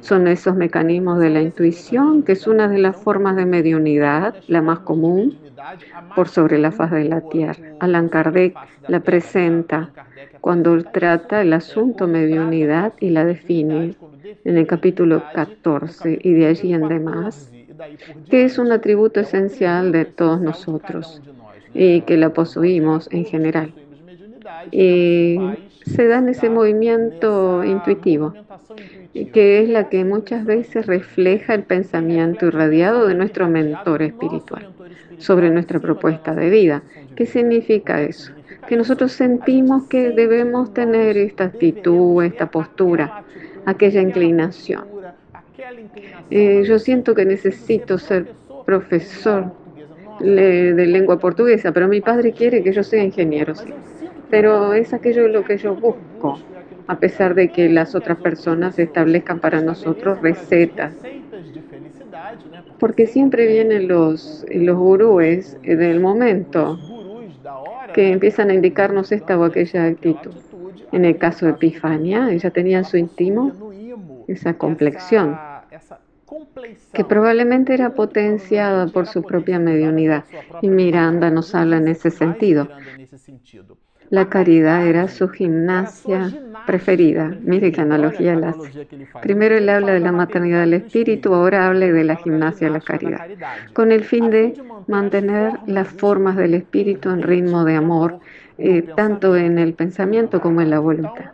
Son 0.00 0.28
esos 0.28 0.54
mecanismos 0.54 1.18
de 1.18 1.30
la 1.30 1.42
intuición, 1.42 2.22
que 2.22 2.32
es 2.32 2.46
una 2.46 2.68
de 2.68 2.78
las 2.78 2.96
formas 2.96 3.34
de 3.34 3.46
mediunidad, 3.46 4.36
la 4.46 4.62
más 4.62 4.80
común, 4.80 5.36
por 6.14 6.28
sobre 6.28 6.58
la 6.58 6.72
faz 6.72 6.90
de 6.90 7.04
la 7.04 7.20
tierra. 7.20 7.56
Allan 7.80 8.08
Kardec 8.08 8.56
la 8.88 9.00
presenta 9.00 9.90
cuando 10.40 10.82
trata 10.84 11.42
el 11.42 11.52
asunto 11.52 12.06
mediunidad 12.06 12.92
y 13.00 13.10
la 13.10 13.24
define 13.24 13.94
en 14.44 14.58
el 14.58 14.66
capítulo 14.66 15.22
14 15.34 16.18
y 16.22 16.32
de 16.34 16.46
allí 16.46 16.72
en 16.72 16.88
demás, 16.88 17.50
que 18.30 18.44
es 18.44 18.58
un 18.58 18.72
atributo 18.72 19.20
esencial 19.20 19.92
de 19.92 20.04
todos 20.04 20.40
nosotros 20.40 21.20
y 21.74 22.02
que 22.02 22.16
la 22.16 22.30
poseímos 22.30 23.08
en 23.12 23.24
general. 23.24 23.72
Se 24.72 26.06
da 26.08 26.18
en 26.18 26.28
ese 26.28 26.50
movimiento 26.50 27.62
intuitivo, 27.64 28.34
que 29.32 29.62
es 29.62 29.68
la 29.68 29.88
que 29.88 30.04
muchas 30.04 30.44
veces 30.44 30.86
refleja 30.86 31.54
el 31.54 31.62
pensamiento 31.62 32.46
irradiado 32.46 33.06
de 33.06 33.14
nuestro 33.14 33.48
mentor 33.48 34.02
espiritual 34.02 34.75
sobre 35.18 35.50
nuestra 35.50 35.80
propuesta 35.80 36.34
de 36.34 36.50
vida. 36.50 36.82
¿Qué 37.14 37.26
significa 37.26 38.02
eso? 38.02 38.32
Que 38.66 38.76
nosotros 38.76 39.12
sentimos 39.12 39.84
que 39.84 40.10
debemos 40.10 40.74
tener 40.74 41.16
esta 41.16 41.44
actitud, 41.44 42.22
esta 42.24 42.50
postura, 42.50 43.24
aquella 43.64 44.00
inclinación. 44.00 44.84
Eh, 46.30 46.64
yo 46.66 46.78
siento 46.78 47.14
que 47.14 47.24
necesito 47.24 47.98
ser 47.98 48.32
profesor 48.64 49.52
de 50.20 50.86
lengua 50.86 51.18
portuguesa, 51.18 51.72
pero 51.72 51.88
mi 51.88 52.00
padre 52.00 52.32
quiere 52.32 52.62
que 52.62 52.72
yo 52.72 52.82
sea 52.82 53.04
ingeniero, 53.04 53.52
Pero 54.30 54.74
es 54.74 54.92
aquello 54.92 55.28
lo 55.28 55.44
que 55.44 55.56
yo 55.56 55.74
busco, 55.74 56.38
a 56.88 56.98
pesar 56.98 57.34
de 57.34 57.52
que 57.52 57.68
las 57.68 57.94
otras 57.94 58.18
personas 58.18 58.78
establezcan 58.78 59.38
para 59.40 59.60
nosotros 59.60 60.20
recetas 60.20 60.94
porque 62.78 63.06
siempre 63.06 63.46
vienen 63.46 63.88
los, 63.88 64.44
los 64.50 64.76
gurúes 64.76 65.56
del 65.62 66.00
momento 66.00 66.78
que 67.94 68.12
empiezan 68.12 68.50
a 68.50 68.54
indicarnos 68.54 69.12
esta 69.12 69.38
o 69.38 69.44
aquella 69.44 69.86
actitud. 69.86 70.32
En 70.92 71.04
el 71.04 71.18
caso 71.18 71.46
de 71.46 71.52
Epifania, 71.52 72.30
ella 72.30 72.50
tenía 72.50 72.78
en 72.78 72.84
su 72.84 72.96
íntimo 72.96 73.52
esa 74.28 74.54
complexión, 74.54 75.38
que 76.92 77.04
probablemente 77.04 77.74
era 77.74 77.90
potenciada 77.90 78.86
por 78.88 79.06
su 79.06 79.22
propia 79.22 79.58
mediunidad. 79.58 80.24
Y 80.62 80.68
Miranda 80.68 81.30
nos 81.30 81.54
habla 81.54 81.78
en 81.78 81.88
ese 81.88 82.10
sentido. 82.10 82.68
La 84.10 84.28
caridad 84.28 84.86
era 84.86 85.08
su 85.08 85.28
gimnasia 85.28 86.32
preferida. 86.66 87.36
Mire 87.42 87.72
qué 87.72 87.80
analogía 87.80 88.34
la 88.36 88.50
hace. 88.50 88.86
Primero 89.22 89.56
él 89.56 89.68
habla 89.68 89.92
de 89.92 90.00
la 90.00 90.12
maternidad 90.12 90.60
del 90.60 90.74
espíritu, 90.74 91.34
ahora 91.34 91.66
habla 91.66 91.86
de 91.86 92.04
la 92.04 92.16
gimnasia 92.16 92.68
de 92.68 92.72
la 92.72 92.80
caridad, 92.80 93.26
con 93.72 93.92
el 93.92 94.04
fin 94.04 94.30
de 94.30 94.54
mantener 94.86 95.54
las 95.66 95.88
formas 95.88 96.36
del 96.36 96.54
espíritu 96.54 97.10
en 97.10 97.22
ritmo 97.22 97.64
de 97.64 97.74
amor, 97.74 98.20
eh, 98.58 98.82
tanto 98.96 99.36
en 99.36 99.58
el 99.58 99.74
pensamiento 99.74 100.40
como 100.40 100.60
en 100.60 100.70
la 100.70 100.78
voluntad. 100.78 101.32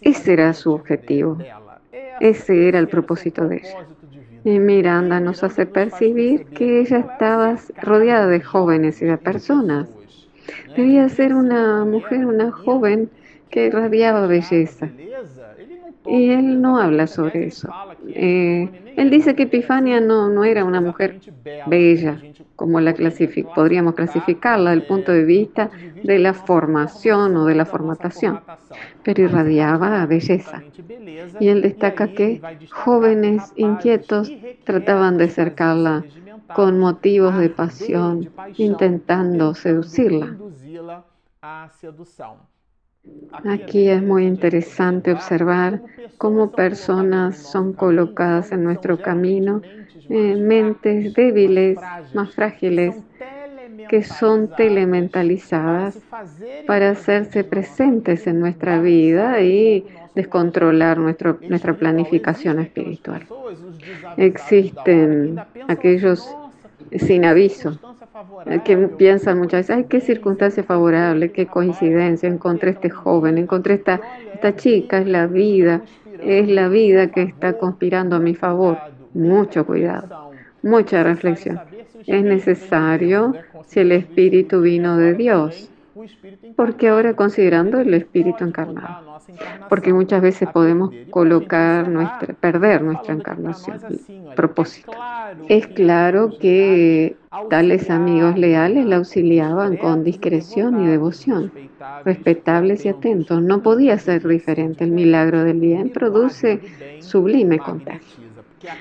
Ese 0.00 0.32
era 0.32 0.52
su 0.54 0.72
objetivo. 0.72 1.38
Ese 2.20 2.68
era 2.68 2.78
el 2.78 2.88
propósito 2.88 3.48
de 3.48 3.56
ella. 3.56 3.86
Y 4.44 4.58
Miranda 4.58 5.20
nos 5.20 5.42
hace 5.44 5.66
percibir 5.66 6.46
que 6.46 6.80
ella 6.80 6.98
estaba 6.98 7.56
rodeada 7.82 8.26
de 8.28 8.40
jóvenes 8.40 9.02
y 9.02 9.04
de 9.04 9.18
personas 9.18 9.88
Debía 10.76 11.08
ser 11.08 11.34
una 11.34 11.84
mujer, 11.84 12.26
una 12.26 12.50
joven 12.50 13.10
que 13.50 13.66
irradiaba 13.66 14.26
belleza. 14.26 14.88
Y 16.06 16.30
él 16.30 16.60
no 16.62 16.78
habla 16.78 17.06
sobre 17.06 17.46
eso. 17.46 17.68
Eh, 18.08 18.68
él 18.96 19.10
dice 19.10 19.34
que 19.34 19.42
Epifania 19.44 20.00
no, 20.00 20.28
no 20.28 20.44
era 20.44 20.64
una 20.64 20.80
mujer 20.80 21.20
bella, 21.66 22.18
como 22.56 22.80
la 22.80 22.94
podríamos 23.54 23.94
clasificarla 23.94 24.70
desde 24.70 24.82
el 24.82 24.88
punto 24.88 25.12
de 25.12 25.24
vista 25.24 25.70
de 26.02 26.18
la 26.18 26.32
formación 26.32 27.36
o 27.36 27.44
de 27.44 27.54
la 27.54 27.66
formatación, 27.66 28.40
pero 29.04 29.22
irradiaba 29.22 30.06
belleza. 30.06 30.62
Y 31.38 31.48
él 31.48 31.62
destaca 31.62 32.08
que 32.08 32.40
jóvenes 32.70 33.52
inquietos 33.56 34.32
trataban 34.64 35.18
de 35.18 35.24
acercarla 35.24 36.04
con 36.54 36.78
motivos 36.78 37.36
de 37.38 37.50
pasión, 37.50 38.30
intentando 38.56 39.54
seducirla. 39.54 40.36
Aquí 43.44 43.88
es 43.88 44.02
muy 44.02 44.26
interesante 44.26 45.12
observar 45.12 45.82
cómo 46.18 46.50
personas 46.50 47.36
son 47.38 47.72
colocadas 47.72 48.52
en 48.52 48.64
nuestro 48.64 49.00
camino, 49.00 49.62
eh, 50.08 50.36
mentes 50.36 51.14
débiles, 51.14 51.78
más 52.14 52.34
frágiles, 52.34 52.96
que 53.88 54.02
son 54.02 54.48
telementalizadas 54.54 55.98
para 56.66 56.90
hacerse 56.90 57.44
presentes 57.44 58.26
en 58.26 58.40
nuestra 58.40 58.80
vida 58.80 59.40
y 59.40 59.86
descontrolar 60.14 60.98
nuestro, 60.98 61.38
nuestra 61.48 61.74
planificación 61.74 62.58
espiritual. 62.58 63.26
Existen 64.16 65.40
aquellos 65.68 66.28
sin 66.96 67.24
aviso 67.24 67.78
que 68.64 68.76
piensan 68.76 69.38
muchas 69.38 69.60
veces, 69.60 69.76
ay, 69.76 69.84
qué 69.88 70.00
circunstancia 70.00 70.62
favorable, 70.64 71.30
qué 71.30 71.46
coincidencia, 71.46 72.28
encontré 72.28 72.70
este 72.70 72.90
joven, 72.90 73.38
encontré 73.38 73.74
esta, 73.74 74.00
esta 74.34 74.56
chica, 74.56 74.98
es 74.98 75.06
la 75.06 75.26
vida, 75.26 75.82
es 76.20 76.48
la 76.48 76.68
vida 76.68 77.10
que 77.10 77.22
está 77.22 77.54
conspirando 77.58 78.16
a 78.16 78.18
mi 78.18 78.34
favor. 78.34 78.78
Mucho 79.14 79.64
cuidado, 79.66 80.30
mucha 80.62 81.02
reflexión. 81.02 81.60
Es 82.06 82.24
necesario 82.24 83.34
si 83.66 83.80
el 83.80 83.92
espíritu 83.92 84.60
vino 84.60 84.96
de 84.96 85.14
Dios 85.14 85.70
porque 86.56 86.88
ahora 86.88 87.14
considerando 87.14 87.80
el 87.80 87.94
espíritu 87.94 88.44
encarnado, 88.44 89.20
porque 89.68 89.92
muchas 89.92 90.22
veces 90.22 90.48
podemos 90.52 90.90
colocar 91.10 91.88
nuestra, 91.88 92.34
perder 92.34 92.82
nuestra 92.82 93.14
encarnación, 93.14 93.80
propósito. 94.34 94.92
Es 95.48 95.66
claro 95.66 96.30
que 96.40 97.16
tales 97.50 97.90
amigos 97.90 98.38
leales 98.38 98.86
la 98.86 98.96
auxiliaban 98.96 99.76
con 99.76 100.04
discreción 100.04 100.82
y 100.82 100.86
devoción, 100.86 101.52
respetables 102.04 102.84
y 102.84 102.88
atentos. 102.88 103.42
No 103.42 103.62
podía 103.62 103.98
ser 103.98 104.26
diferente. 104.26 104.84
El 104.84 104.92
milagro 104.92 105.44
del 105.44 105.60
bien 105.60 105.90
produce 105.90 106.60
sublime 107.00 107.58
contagio. 107.58 108.28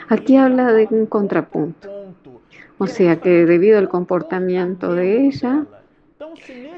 Aquí 0.09 0.37
habla 0.37 0.71
de 0.71 0.87
un 0.89 1.05
contrapunto. 1.05 1.89
O 2.79 2.87
sea 2.87 3.19
que 3.19 3.45
debido 3.45 3.79
al 3.79 3.89
comportamiento 3.89 4.93
de 4.93 5.25
ella, 5.25 5.65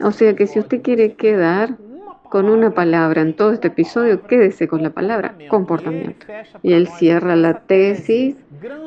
o 0.02 0.12
sea 0.12 0.36
que 0.36 0.48
si 0.48 0.60
usted 0.60 0.82
quiere 0.82 1.14
quedar 1.14 1.78
con 2.30 2.48
una 2.50 2.74
palabra 2.74 3.22
en 3.22 3.36
todo 3.36 3.52
este 3.52 3.70
episodio, 3.70 4.22
quédese 4.24 4.68
con 4.68 4.84
la 4.84 4.92
palabra 4.92 5.36
comportamiento. 5.50 6.26
Y 6.62 6.74
él 6.74 6.88
cierra 6.88 7.36
la 7.36 7.62
tesis 7.62 8.36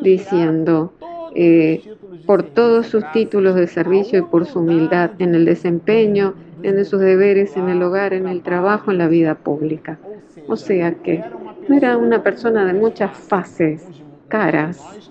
diciendo, 0.03 0.93
eh, 1.35 1.83
por 2.27 2.43
todos 2.45 2.87
sus 2.87 3.11
títulos 3.12 3.57
de 3.57 3.67
servicio 3.67 4.21
y 4.21 4.23
por 4.23 4.47
su 4.47 4.61
humildad 4.61 5.11
en 5.19 5.35
el 5.35 5.45
desempeño, 5.45 6.35
en 6.62 6.85
sus 6.85 7.01
deberes, 7.01 7.57
en 7.57 7.69
el 7.69 7.83
hogar, 7.83 8.12
en 8.12 8.29
el 8.29 8.43
trabajo, 8.43 8.93
en 8.93 8.99
la 8.99 9.09
vida 9.09 9.35
pública. 9.35 9.99
O 10.47 10.57
sea 10.57 10.95
que 10.95 11.25
era 11.69 11.97
una 11.97 12.23
persona 12.23 12.65
de 12.65 12.75
muchas 12.75 13.17
fases, 13.17 13.85
caras, 14.29 15.11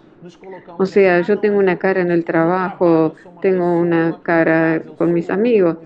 o 0.77 0.85
sea, 0.85 1.21
yo 1.21 1.39
tengo 1.39 1.59
una 1.59 1.77
cara 1.77 2.01
en 2.01 2.11
el 2.11 2.25
trabajo, 2.25 3.15
tengo 3.39 3.77
una 3.79 4.19
cara 4.23 4.83
con 4.97 5.13
mis 5.13 5.29
amigos. 5.29 5.77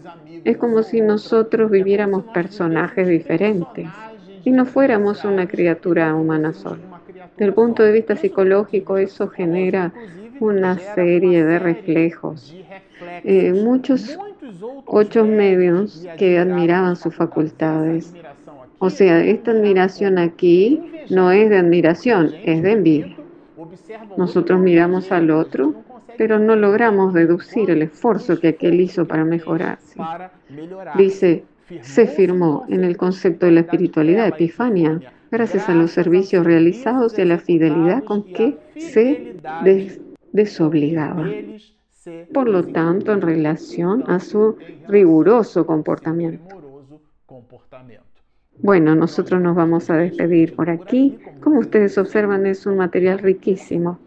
Es 0.44 0.58
como 0.58 0.84
si 0.84 1.02
nosotros 1.02 1.72
viviéramos 1.72 2.26
personajes 2.26 3.08
diferentes 3.08 4.06
y 4.44 4.52
no 4.52 4.66
fuéramos 4.66 5.26
una 5.26 5.48
criatura 5.48 6.16
humana 6.16 6.54
sola. 6.54 6.84
Desde 7.38 7.50
el 7.50 7.54
punto 7.54 7.84
de 7.84 7.92
vista 7.92 8.16
psicológico, 8.16 8.98
eso 8.98 9.28
genera 9.30 9.94
una 10.40 10.80
serie 10.80 11.44
de 11.44 11.60
reflejos. 11.60 12.58
Eh, 13.24 13.54
muchos 13.54 14.20
ocho 14.86 15.26
medios 15.26 16.10
que 16.16 16.38
admiraban 16.40 16.96
sus 16.96 17.16
facultades. 17.16 18.18
O 18.80 18.90
sea, 18.90 19.24
esta 19.24 19.52
admiración 19.52 20.18
aquí 20.20 20.86
no 21.10 21.32
es 21.32 21.50
de 21.50 21.58
admiración, 21.58 22.38
es 22.44 22.62
de 22.64 22.72
envidia. 22.74 23.25
Nosotros 24.18 24.60
miramos 24.60 25.12
al 25.12 25.32
otro, 25.32 25.74
pero 26.18 26.40
no 26.40 26.56
logramos 26.56 27.14
deducir 27.14 27.70
el 27.70 27.82
esfuerzo 27.82 28.40
que 28.40 28.50
aquel 28.50 28.80
hizo 28.80 29.08
para 29.08 29.26
mejorarse. 29.26 30.00
Dice, 30.98 31.44
se 31.82 32.08
firmó 32.08 32.66
en 32.70 32.84
el 32.84 32.98
concepto 32.98 33.46
de 33.46 33.54
la 33.54 33.62
espiritualidad 33.62 34.28
Epifania, 34.28 35.02
gracias 35.32 35.68
a 35.70 35.76
los 35.76 35.92
servicios 35.92 36.46
realizados 36.46 37.18
y 37.18 37.22
a 37.22 37.26
la 37.26 37.40
fidelidad 37.40 38.04
con 38.04 38.24
que 38.24 38.58
se 38.78 39.36
desobligaba. 40.32 41.28
Por 42.34 42.48
lo 42.48 42.64
tanto, 42.68 43.14
en 43.14 43.22
relación 43.22 44.04
a 44.08 44.20
su 44.20 44.58
riguroso 44.88 45.66
comportamiento. 45.66 46.56
Bueno, 48.60 48.96
nosotros 48.96 49.42
nos 49.42 49.56
vamos 49.56 49.90
a 49.90 49.98
despedir 49.98 50.56
por 50.56 50.70
aquí. 50.70 51.18
Como 51.42 51.60
ustedes 51.60 51.98
observan, 51.98 52.46
es 52.46 52.66
un 52.66 52.78
material 52.78 53.20
riquísimo. 53.20 54.00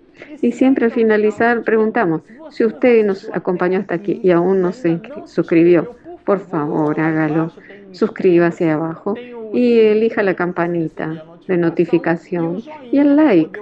Y 0.43 0.53
siempre 0.53 0.87
al 0.87 0.91
finalizar 0.91 1.63
preguntamos, 1.63 2.23
si 2.51 2.65
usted 2.65 3.05
nos 3.05 3.31
acompañó 3.33 3.79
hasta 3.79 3.95
aquí 3.95 4.21
y 4.23 4.31
aún 4.31 4.61
no 4.61 4.73
se 4.73 5.01
suscribió, 5.27 5.95
por 6.25 6.41
favor 6.41 6.99
hágalo. 7.01 7.53
Suscríbase 7.93 8.71
abajo 8.71 9.15
y 9.53 9.79
elija 9.79 10.23
la 10.23 10.35
campanita 10.35 11.25
de 11.47 11.57
notificación 11.57 12.63
y 12.91 12.99
el 12.99 13.17
like 13.17 13.61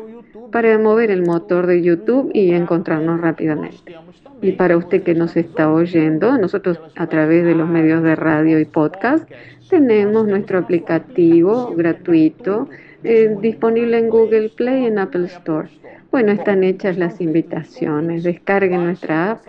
para 0.50 0.78
mover 0.78 1.10
el 1.10 1.22
motor 1.22 1.66
de 1.66 1.82
YouTube 1.82 2.30
y 2.32 2.52
encontrarnos 2.52 3.20
rápidamente. 3.20 3.96
Y 4.42 4.52
para 4.52 4.76
usted 4.76 5.02
que 5.02 5.14
nos 5.14 5.36
está 5.36 5.70
oyendo, 5.70 6.36
nosotros 6.38 6.80
a 6.94 7.06
través 7.06 7.44
de 7.44 7.54
los 7.54 7.68
medios 7.68 8.02
de 8.02 8.16
radio 8.16 8.58
y 8.58 8.64
podcast 8.64 9.28
tenemos 9.68 10.26
nuestro 10.26 10.58
aplicativo 10.58 11.74
gratuito 11.74 12.68
eh, 13.04 13.36
disponible 13.40 13.98
en 13.98 14.08
Google 14.08 14.50
Play 14.50 14.82
y 14.82 14.86
en 14.86 14.98
Apple 14.98 15.26
Store. 15.26 15.68
Bueno, 16.10 16.32
están 16.32 16.64
hechas 16.64 16.96
las 16.96 17.20
invitaciones. 17.20 18.22
Descarguen 18.22 18.84
nuestra 18.84 19.32
app, 19.32 19.46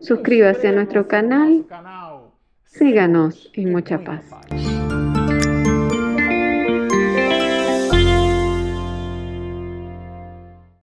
suscríbase 0.00 0.68
a 0.68 0.72
nuestro 0.72 1.06
canal, 1.06 1.64
síganos 2.64 3.50
y 3.54 3.66
mucha 3.66 3.98
paz. 3.98 4.24